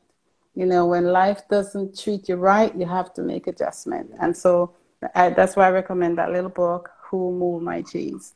You 0.55 0.67
know, 0.67 0.87
when 0.87 1.05
life 1.07 1.49
doesn't 1.49 1.99
treat 1.99 2.29
you 2.29 2.37
right, 2.37 2.75
you 2.77 2.87
have 2.87 3.15
to 3.15 3.23
make 3.23 3.47
adjustment. 3.47 4.11
And 4.21 4.37
so 4.37 4.73
I, 5.15 5.31
that's 5.31 5.57
why 5.57 5.67
I 5.67 5.71
recommend 5.71 6.19
that 6.19 6.31
little 6.33 6.51
book, 6.51 6.91
Who 7.05 7.33
Moved 7.33 7.65
My 7.65 7.83
Cheese. 7.83 8.35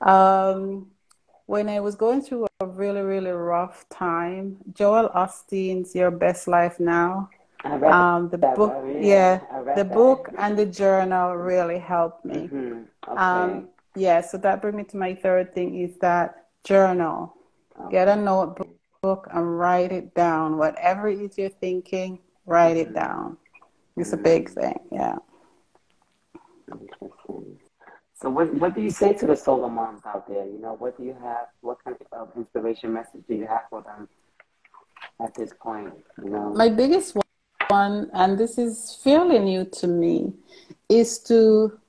Um, 0.00 0.90
when 1.46 1.68
I 1.68 1.80
was 1.80 1.94
going 1.94 2.22
through 2.22 2.46
a 2.60 2.66
really, 2.66 3.02
really 3.02 3.30
rough 3.30 3.86
time, 3.90 4.56
Joel 4.72 5.10
Osteen's 5.14 5.94
Your 5.94 6.10
Best 6.10 6.48
Life 6.48 6.80
Now, 6.80 7.28
I 7.64 7.76
read 7.76 7.92
um, 7.92 8.28
the 8.30 8.38
book, 8.38 8.74
yeah, 9.00 9.40
the 9.76 9.84
book 9.84 10.30
and 10.38 10.58
the 10.58 10.66
journal 10.66 11.36
really 11.36 11.78
helped 11.78 12.24
me. 12.24 12.48
Mhm. 12.52 12.86
Okay. 13.08 13.20
Um, 13.20 13.68
yeah, 13.94 14.20
so 14.20 14.38
that 14.38 14.62
brings 14.62 14.76
me 14.76 14.84
to 14.84 14.96
my 14.96 15.14
third 15.14 15.54
thing 15.54 15.78
is 15.78 15.96
that 15.98 16.46
journal. 16.64 17.34
Get 17.90 18.08
a 18.08 18.16
notebook 18.16 19.28
and 19.32 19.58
write 19.58 19.92
it 19.92 20.14
down. 20.14 20.58
Whatever 20.58 21.08
it 21.08 21.20
is 21.20 21.38
you're 21.38 21.48
thinking, 21.48 22.18
write 22.46 22.76
it 22.76 22.94
down. 22.94 23.36
It's 23.96 24.12
a 24.12 24.16
big 24.16 24.48
thing, 24.48 24.78
yeah. 24.90 25.16
Interesting. 26.70 27.58
So 28.14 28.30
what 28.30 28.54
what 28.54 28.74
do 28.74 28.80
you 28.80 28.90
say 28.90 29.12
to 29.14 29.26
the 29.26 29.36
solo 29.36 29.68
moms 29.68 30.02
out 30.06 30.28
there? 30.28 30.46
You 30.46 30.60
know, 30.60 30.74
what 30.74 30.96
do 30.96 31.02
you 31.04 31.16
have? 31.22 31.48
What 31.60 31.82
kind 31.84 31.96
of 32.12 32.28
inspiration 32.36 32.92
message 32.92 33.22
do 33.28 33.34
you 33.34 33.46
have 33.46 33.62
for 33.68 33.82
them 33.82 34.08
at 35.20 35.34
this 35.34 35.52
point? 35.60 35.92
You 36.22 36.30
know, 36.30 36.50
my 36.54 36.68
biggest 36.68 37.16
one, 37.68 38.10
and 38.14 38.38
this 38.38 38.58
is 38.58 38.98
fairly 39.02 39.40
new 39.40 39.64
to 39.64 39.88
me, 39.88 40.32
is 40.88 41.18
to 41.24 41.80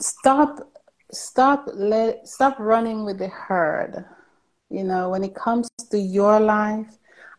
stop 0.00 0.68
stop 1.14 1.68
let 1.72 2.26
stop 2.26 2.56
running 2.58 3.04
with 3.04 3.18
the 3.18 3.28
herd. 3.28 4.04
You 4.70 4.84
know, 4.84 5.10
when 5.10 5.24
it 5.24 5.34
comes 5.34 5.68
to 5.90 5.98
your 5.98 6.40
life, 6.40 6.98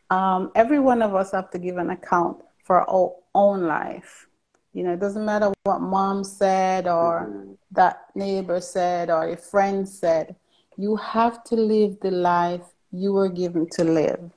um, 0.09 0.51
every 0.55 0.79
one 0.79 1.01
of 1.01 1.15
us 1.15 1.31
have 1.31 1.49
to 1.51 1.59
give 1.59 1.77
an 1.77 1.89
account 1.89 2.37
for 2.63 2.89
our 2.89 3.13
own 3.33 3.63
life. 3.63 4.27
You 4.73 4.83
know, 4.83 4.93
it 4.93 4.99
doesn't 4.99 5.25
matter 5.25 5.53
what 5.63 5.81
mom 5.81 6.23
said 6.23 6.87
or 6.87 7.29
mm-hmm. 7.29 7.53
that 7.71 8.07
neighbor 8.15 8.59
said 8.59 9.09
or 9.09 9.29
a 9.29 9.37
friend 9.37 9.87
said. 9.87 10.35
You 10.77 10.97
have 10.97 11.43
to 11.45 11.55
live 11.55 11.97
the 12.01 12.11
life 12.11 12.65
you 12.91 13.13
were 13.13 13.29
given 13.29 13.69
to 13.71 13.83
live. 13.83 14.31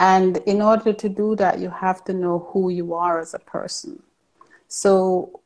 And 0.00 0.38
in 0.38 0.62
order 0.62 0.92
to 0.92 1.08
do 1.08 1.36
that, 1.36 1.58
you 1.58 1.70
have 1.70 2.04
to 2.04 2.14
know 2.14 2.48
who 2.52 2.70
you 2.70 2.94
are 2.94 3.20
as 3.20 3.34
a 3.34 3.38
person. 3.38 4.02
So 4.68 5.40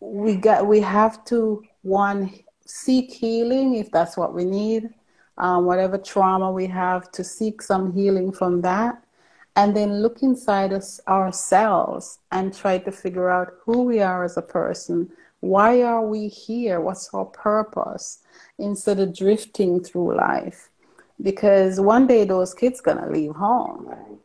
we 0.00 0.36
got 0.36 0.66
we 0.66 0.80
have 0.80 1.24
to 1.26 1.62
one 1.82 2.32
seek 2.66 3.12
healing 3.12 3.74
if 3.74 3.90
that's 3.90 4.16
what 4.16 4.34
we 4.34 4.44
need. 4.44 4.90
Um, 5.38 5.66
whatever 5.66 5.98
trauma 5.98 6.50
we 6.50 6.66
have 6.66 7.10
to 7.12 7.22
seek 7.22 7.60
some 7.60 7.92
healing 7.92 8.32
from 8.32 8.62
that. 8.62 9.02
And 9.54 9.74
then 9.74 10.02
look 10.02 10.22
inside 10.22 10.72
us 10.72 11.00
ourselves 11.08 12.18
and 12.30 12.54
try 12.54 12.78
to 12.78 12.92
figure 12.92 13.30
out 13.30 13.54
who 13.64 13.82
we 13.82 14.00
are 14.00 14.24
as 14.24 14.36
a 14.36 14.42
person. 14.42 15.10
Why 15.40 15.82
are 15.82 16.06
we 16.06 16.28
here? 16.28 16.80
What's 16.80 17.12
our 17.14 17.24
purpose? 17.24 18.18
Instead 18.58 18.98
of 19.00 19.16
drifting 19.16 19.82
through 19.82 20.16
life. 20.16 20.70
Because 21.22 21.80
one 21.80 22.06
day 22.06 22.24
those 22.24 22.52
kids 22.52 22.80
gonna 22.80 23.10
leave 23.10 23.32
home. 23.32 24.20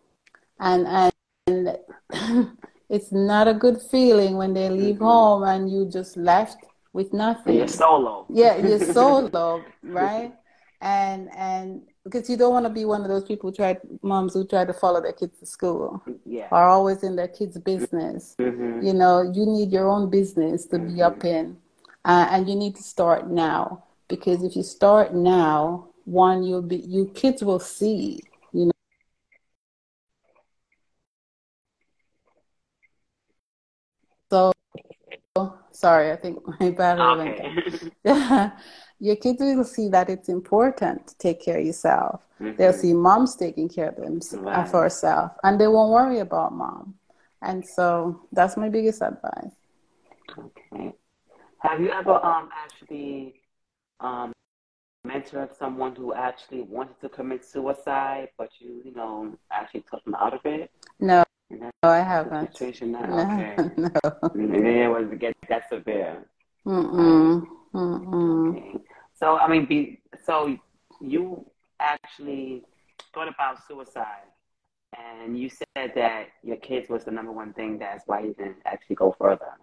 And 0.60 0.88
and 0.88 1.12
and 1.48 1.78
it's 2.90 3.12
not 3.12 3.48
a 3.48 3.54
good 3.54 3.82
feeling 3.82 4.38
when 4.38 4.54
they 4.54 4.70
leave 4.70 4.96
mm-hmm. 4.96 5.04
home 5.06 5.44
and 5.44 5.72
you 5.72 5.86
just 5.86 6.18
left 6.18 6.58
with 6.94 7.14
nothing. 7.14 7.56
You're 7.56 7.68
solo. 7.68 8.26
Yeah 8.30 8.58
you're 8.58 8.80
solo 8.94 9.64
right? 9.84 10.34
And 10.82 11.30
and 11.36 11.84
because 12.04 12.30
you 12.30 12.38
don't 12.38 12.54
want 12.54 12.66
to 12.66 12.72
be 12.72 12.86
one 12.86 13.02
of 13.02 13.08
those 13.08 13.24
people 13.24 13.50
who 13.50 13.56
try 13.56 13.78
moms 14.02 14.34
who 14.34 14.46
try 14.46 14.66
to 14.66 14.74
follow 14.74 15.02
their 15.02 15.14
kids 15.14 15.40
to 15.40 15.46
school. 15.46 16.04
Yeah. 16.26 16.48
are 16.52 16.68
always 16.68 17.04
in 17.04 17.16
their 17.16 17.28
kids 17.28 17.58
business. 17.60 18.36
Mm-hmm. 18.40 18.86
you 18.86 18.94
know 18.94 19.22
you 19.22 19.46
need 19.46 19.72
your 19.72 19.90
own 19.90 20.10
business 20.10 20.66
to 20.68 20.78
mm-hmm. 20.78 20.96
be 20.96 21.02
up 21.02 21.24
in. 21.24 21.58
Uh, 22.04 22.28
and 22.32 22.50
you 22.50 22.56
need 22.56 22.76
to 22.76 22.84
start 22.84 23.30
now. 23.30 23.84
Because 24.08 24.44
if 24.44 24.56
you 24.56 24.64
start 24.64 25.14
now 25.14 25.88
one 26.06 26.44
you'll 26.44 26.62
be 26.62 26.78
you 26.78 27.12
kids 27.14 27.44
will 27.44 27.60
see 27.60 28.22
you 28.52 28.66
know. 28.66 28.72
So 34.32 34.52
sorry 35.82 36.12
i 36.12 36.16
think 36.16 36.38
my 36.60 36.70
battery 36.80 37.40
okay. 38.06 38.52
your 39.02 39.16
kids 39.16 39.42
will 39.42 39.64
see 39.64 39.90
that 39.90 40.10
it's 40.10 40.30
important 40.30 41.08
to 41.08 41.18
take 41.18 41.44
care 41.44 41.58
of 41.58 41.66
yourself. 41.66 42.22
Mm-hmm. 42.40 42.56
They'll 42.56 42.72
see 42.72 42.94
mom's 42.94 43.36
taking 43.36 43.68
care 43.68 43.90
of 43.90 43.96
them 43.96 44.20
right. 44.44 44.68
for 44.70 44.84
herself, 44.84 45.32
and 45.44 45.60
they 45.60 45.68
won't 45.68 45.92
worry 45.92 46.20
about 46.20 46.54
mom. 46.54 46.94
And 47.42 47.66
so 47.68 48.22
that's 48.32 48.56
my 48.58 48.70
biggest 48.70 49.02
advice. 49.02 49.56
Okay. 50.38 50.94
Have 51.58 51.82
you 51.82 51.90
ever 51.90 52.14
um 52.24 52.50
actually 52.54 53.42
um 54.00 54.32
mentored 55.06 55.58
someone 55.58 55.96
who 55.96 56.14
actually 56.14 56.62
wanted 56.62 57.00
to 57.02 57.10
commit 57.10 57.44
suicide, 57.44 58.30
but 58.38 58.50
you 58.60 58.82
you 58.86 58.94
know 58.94 59.36
actually 59.52 59.84
took 59.92 60.04
them 60.06 60.16
out 60.16 60.36
of 60.36 60.42
it? 60.46 60.70
No. 61.00 61.24
No, 61.84 61.90
I 61.90 62.00
haven't. 62.00 62.52
Situation 62.52 62.92
now. 62.92 63.02
No, 63.02 63.20
okay. 63.22 63.56
no. 63.78 63.90
It 64.36 64.88
was 64.88 65.18
get 65.20 65.36
that 65.50 65.68
severe. 65.68 66.24
Mm-mm. 66.66 66.94
Um, 66.94 67.58
mm-mm. 67.74 68.50
Okay. 68.52 68.74
So 69.14 69.38
I 69.38 69.48
mean, 69.48 69.66
be, 69.66 70.02
so 70.24 70.56
you 71.00 71.46
actually 71.80 72.64
thought 73.14 73.28
about 73.28 73.66
suicide, 73.68 74.30
and 74.96 75.40
you 75.40 75.50
said 75.50 75.94
that 75.96 76.28
your 76.44 76.58
kids 76.58 76.88
was 76.88 77.04
the 77.06 77.12
number 77.12 77.32
one 77.32 77.54
thing. 77.54 77.80
That's 77.80 78.04
why 78.06 78.22
you 78.22 78.36
didn't 78.36 78.58
actually 78.66 78.98
go 78.98 79.16
further. 79.18 79.54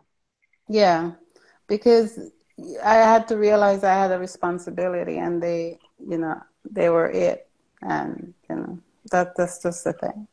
Yeah, 0.69 1.13
because 1.69 2.19
I 2.85 2.95
had 2.95 3.29
to 3.29 3.37
realize 3.37 3.85
I 3.85 3.95
had 3.95 4.11
a 4.11 4.19
responsibility, 4.19 5.19
and 5.19 5.41
they, 5.41 5.79
you 6.05 6.19
know, 6.19 6.43
they 6.69 6.89
were 6.89 7.11
it, 7.11 7.49
and 7.81 8.35
you 8.51 8.57
know 8.57 8.79
that 9.13 9.37
that's 9.37 9.63
just 9.63 9.85
the 9.85 9.93
thing. 9.93 10.27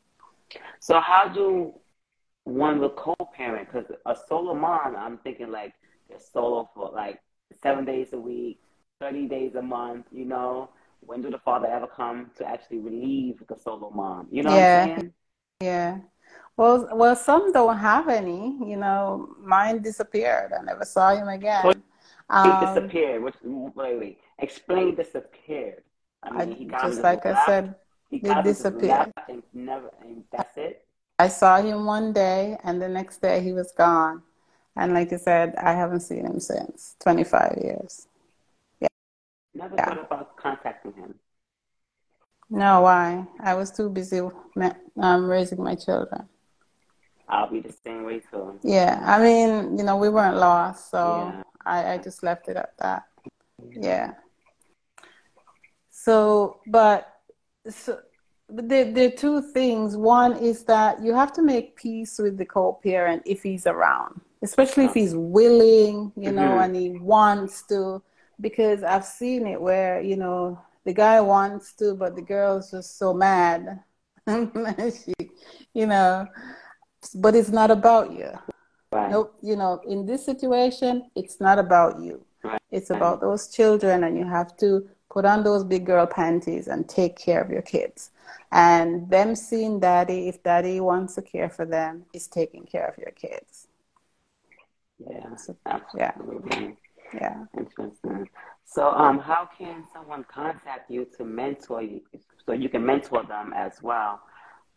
So 0.79 0.99
how 0.99 1.27
do 1.27 1.73
one 2.43 2.79
will 2.79 2.89
co-parent? 2.89 3.67
Because 3.71 3.91
a 4.05 4.15
solo 4.27 4.53
mom, 4.53 4.95
I'm 4.95 5.17
thinking 5.19 5.51
like 5.51 5.73
they're 6.09 6.19
solo 6.19 6.69
for 6.73 6.91
like 6.91 7.19
seven 7.61 7.85
days 7.85 8.13
a 8.13 8.19
week, 8.19 8.59
30 8.99 9.27
days 9.27 9.55
a 9.55 9.61
month, 9.61 10.05
you 10.11 10.25
know? 10.25 10.69
When 11.01 11.21
do 11.21 11.29
the 11.29 11.39
father 11.39 11.67
ever 11.67 11.87
come 11.87 12.31
to 12.37 12.47
actually 12.47 12.79
relieve 12.79 13.43
the 13.47 13.55
solo 13.55 13.91
mom? 13.91 14.27
You 14.31 14.43
know 14.43 14.51
yeah. 14.51 14.71
what 14.71 14.81
I'm 14.81 14.97
saying? 14.97 15.13
Yeah. 15.61 15.97
Well, 16.57 16.89
well, 16.93 17.15
some 17.15 17.51
don't 17.51 17.77
have 17.77 18.07
any. 18.09 18.57
You 18.65 18.77
know, 18.77 19.35
mine 19.39 19.81
disappeared. 19.81 20.51
I 20.57 20.63
never 20.63 20.85
saw 20.85 21.15
him 21.15 21.27
again. 21.27 21.61
So 21.63 21.73
um, 22.29 22.73
disappeared. 22.73 23.23
Which, 23.23 23.35
wait, 23.43 23.99
wait. 23.99 24.19
Explain 24.39 24.95
disappeared. 24.95 25.83
I 26.23 26.31
mean, 26.45 26.55
he 26.55 26.65
got 26.65 26.87
just 26.87 27.01
like 27.01 27.25
I 27.25 27.45
said, 27.45 27.75
he, 28.19 28.27
he 28.27 28.41
disappeared. 28.41 29.11
And 29.29 29.43
never, 29.53 29.91
and 30.01 30.23
that's 30.31 30.57
it. 30.57 30.85
I 31.17 31.27
saw 31.29 31.61
him 31.61 31.85
one 31.85 32.13
day, 32.13 32.57
and 32.63 32.81
the 32.81 32.89
next 32.89 33.21
day 33.21 33.41
he 33.41 33.53
was 33.53 33.71
gone. 33.71 34.23
And 34.75 34.93
like 34.93 35.13
I 35.13 35.17
said, 35.17 35.55
I 35.55 35.73
haven't 35.73 36.01
seen 36.01 36.25
him 36.25 36.39
since 36.39 36.95
25 36.99 37.59
years. 37.63 38.07
Yeah. 38.81 38.87
Never 39.53 39.75
yeah. 39.75 39.85
thought 39.85 40.05
about 40.05 40.35
contacting 40.35 40.93
him. 40.93 41.15
No, 42.49 42.81
why? 42.81 43.25
I 43.39 43.55
was 43.55 43.71
too 43.71 43.89
busy 43.89 44.19
um, 44.19 45.29
raising 45.29 45.63
my 45.63 45.75
children. 45.75 46.27
I'll 47.27 47.49
be 47.49 47.59
the 47.59 47.73
same 47.83 48.03
way 48.03 48.21
too. 48.31 48.59
Yeah, 48.61 49.01
I 49.03 49.21
mean, 49.21 49.77
you 49.77 49.83
know, 49.83 49.97
we 49.97 50.09
weren't 50.09 50.37
lost, 50.37 50.91
so 50.91 51.33
yeah. 51.33 51.43
I, 51.65 51.93
I 51.93 51.97
just 51.97 52.21
left 52.21 52.49
it 52.49 52.57
at 52.57 52.77
that. 52.77 53.03
Yeah. 53.71 54.11
So, 55.89 56.59
but 56.67 57.14
so 57.69 57.99
there, 58.49 58.91
there 58.91 59.07
are 59.07 59.11
two 59.11 59.41
things. 59.41 59.97
One 59.97 60.37
is 60.37 60.63
that 60.65 61.01
you 61.01 61.13
have 61.13 61.33
to 61.33 61.41
make 61.41 61.75
peace 61.75 62.19
with 62.19 62.37
the 62.37 62.45
co-parent 62.45 63.23
if 63.25 63.43
he's 63.43 63.65
around 63.65 64.21
especially 64.45 64.85
if 64.85 64.93
he's 64.93 65.15
willing, 65.15 66.11
you 66.15 66.31
know, 66.31 66.41
mm-hmm. 66.41 66.63
and 66.63 66.75
he 66.75 66.89
wants 66.91 67.63
to. 67.63 68.01
Because 68.39 68.83
I've 68.83 69.05
seen 69.05 69.47
it 69.47 69.59
where 69.59 70.01
you 70.01 70.17
know 70.17 70.59
the 70.85 70.93
guy 70.93 71.19
wants 71.21 71.73
to, 71.73 71.95
but 71.95 72.15
the 72.15 72.21
girl's 72.21 72.71
just 72.71 72.97
so 72.97 73.13
mad. 73.13 73.83
she, 74.27 75.13
you 75.73 75.85
know, 75.85 76.27
but 77.15 77.35
it's 77.35 77.49
not 77.49 77.71
about 77.71 78.11
you. 78.11 78.31
Right. 78.91 79.09
Nope. 79.09 79.37
You 79.41 79.55
know, 79.55 79.81
in 79.87 80.05
this 80.05 80.25
situation, 80.25 81.09
it's 81.15 81.39
not 81.39 81.59
about 81.59 81.99
you. 81.99 82.25
Right. 82.43 82.61
It's 82.71 82.89
about 82.89 83.21
those 83.21 83.47
children, 83.47 84.03
and 84.03 84.17
you 84.17 84.25
have 84.25 84.55
to 84.57 84.87
put 85.15 85.23
on 85.23 85.43
those 85.43 85.63
big 85.63 85.85
girl 85.85 86.05
panties 86.05 86.67
and 86.67 86.89
take 86.89 87.17
care 87.17 87.41
of 87.41 87.49
your 87.49 87.61
kids. 87.61 88.11
And 88.51 89.09
them 89.09 89.33
seeing 89.33 89.79
daddy, 89.79 90.27
if 90.27 90.43
daddy 90.43 90.81
wants 90.81 91.15
to 91.15 91.21
care 91.21 91.49
for 91.49 91.65
them, 91.65 92.03
is 92.13 92.27
taking 92.27 92.65
care 92.65 92.85
of 92.85 92.97
your 92.97 93.11
kids. 93.11 93.67
Yeah, 94.99 95.29
absolutely. 95.65 96.77
Yeah. 97.13 97.19
yeah. 97.21 97.45
Interesting. 97.57 98.29
So, 98.65 98.89
um, 98.91 99.19
how 99.19 99.47
can 99.57 99.85
someone 99.93 100.25
contact 100.25 100.91
you 100.91 101.07
to 101.17 101.23
mentor 101.23 101.81
you, 101.81 102.01
so 102.45 102.51
you 102.51 102.67
can 102.67 102.85
mentor 102.85 103.23
them 103.23 103.53
as 103.55 103.81
well? 103.81 104.21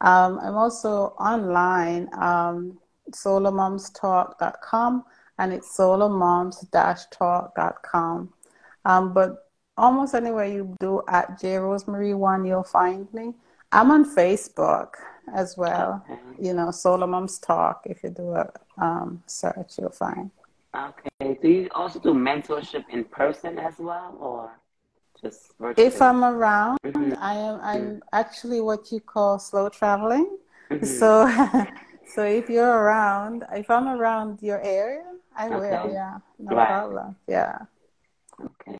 Um, 0.00 0.38
I'm 0.40 0.56
also 0.56 1.14
online, 1.18 2.08
um, 2.14 2.78
solomomstalk.com 3.12 5.04
and 5.38 5.52
it's 5.52 5.76
solomoms-talk.com. 5.76 8.32
Um, 8.84 9.12
but 9.12 9.50
almost 9.76 10.14
anywhere 10.14 10.46
you 10.46 10.76
do 10.80 11.02
at 11.08 11.40
J 11.40 11.56
Rosemary 11.56 12.14
One, 12.14 12.44
you'll 12.44 12.62
find 12.62 13.12
me. 13.12 13.34
I'm 13.72 13.90
on 13.90 14.14
Facebook 14.14 14.94
as 15.34 15.56
well. 15.56 16.04
Okay. 16.08 16.20
You 16.38 16.54
know, 16.54 16.70
Solo 16.70 17.06
Moms 17.06 17.38
Talk. 17.38 17.82
If 17.86 18.02
you 18.02 18.10
do 18.10 18.34
a 18.34 18.50
um, 18.78 19.22
search, 19.26 19.78
you'll 19.78 19.90
find. 19.90 20.30
Okay. 20.76 21.38
Do 21.40 21.48
you 21.48 21.68
also 21.74 21.98
do 21.98 22.14
mentorship 22.14 22.84
in 22.90 23.04
person 23.04 23.58
as 23.58 23.78
well, 23.78 24.16
or 24.20 24.58
just 25.20 25.52
virtually? 25.58 25.86
If 25.86 26.02
I'm 26.02 26.24
around, 26.24 26.78
mm-hmm. 26.84 27.14
I 27.18 27.34
am. 27.34 27.60
I'm 27.62 28.02
actually 28.12 28.60
what 28.60 28.92
you 28.92 29.00
call 29.00 29.38
slow 29.38 29.68
traveling. 29.68 30.36
Mm-hmm. 30.70 30.84
So, 30.84 31.28
so 32.14 32.24
if 32.24 32.48
you're 32.48 32.78
around, 32.78 33.44
if 33.52 33.70
I'm 33.70 33.88
around 33.88 34.42
your 34.42 34.60
area, 34.62 35.04
I 35.36 35.46
okay. 35.46 35.54
will. 35.54 35.92
Yeah, 35.92 36.18
no 36.38 36.56
right. 36.56 36.68
problem. 36.68 37.16
Yeah. 37.26 37.58
Okay. 38.40 38.78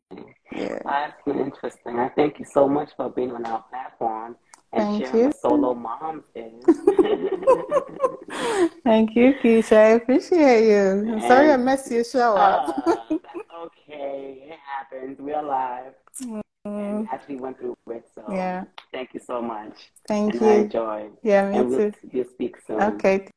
Yeah. 0.56 0.78
That's 0.84 1.20
been 1.24 1.40
interesting. 1.40 1.98
I 1.98 2.08
thank 2.10 2.38
you 2.38 2.44
so 2.44 2.68
much 2.68 2.90
for 2.96 3.10
being 3.10 3.32
on 3.32 3.44
our 3.44 3.64
platform 3.70 4.36
and 4.72 4.88
thank 4.88 5.02
sharing 5.02 5.26
you. 5.26 5.32
solo 5.40 5.74
mom 5.74 6.22
is. 6.34 6.64
thank 8.84 9.16
you, 9.16 9.34
Keisha. 9.34 9.76
I 9.76 9.88
appreciate 9.90 10.68
you. 10.68 11.12
I'm 11.12 11.20
sorry 11.20 11.50
I 11.50 11.56
messed 11.56 11.90
your 11.90 12.04
show 12.04 12.36
up. 12.36 12.68
uh, 12.86 12.94
that's 13.10 13.50
okay. 13.64 14.48
It 14.50 14.58
happens. 14.64 15.18
We're 15.18 15.38
alive. 15.38 15.94
Mm. 16.22 16.42
We 16.66 17.06
actually 17.12 17.36
went 17.36 17.58
through 17.58 17.76
it. 17.90 18.08
So 18.14 18.24
yeah. 18.30 18.64
thank 18.92 19.14
you 19.14 19.20
so 19.20 19.42
much. 19.42 19.90
Thank 20.08 20.34
and 20.34 20.42
you. 20.42 20.48
I 20.48 20.54
enjoyed. 20.54 21.12
Yeah, 21.22 21.50
me 21.50 21.58
and 21.58 21.70
too. 21.70 21.92
We'll, 22.02 22.12
we'll 22.12 22.24
speak 22.32 22.56
soon. 22.66 22.80
Okay. 22.80 23.28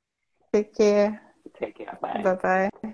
Take 0.54 0.76
care. 0.76 1.22
Take 1.60 1.78
care. 1.78 1.98
Bye. 2.02 2.22
Bye 2.24 2.70
bye. 2.82 2.94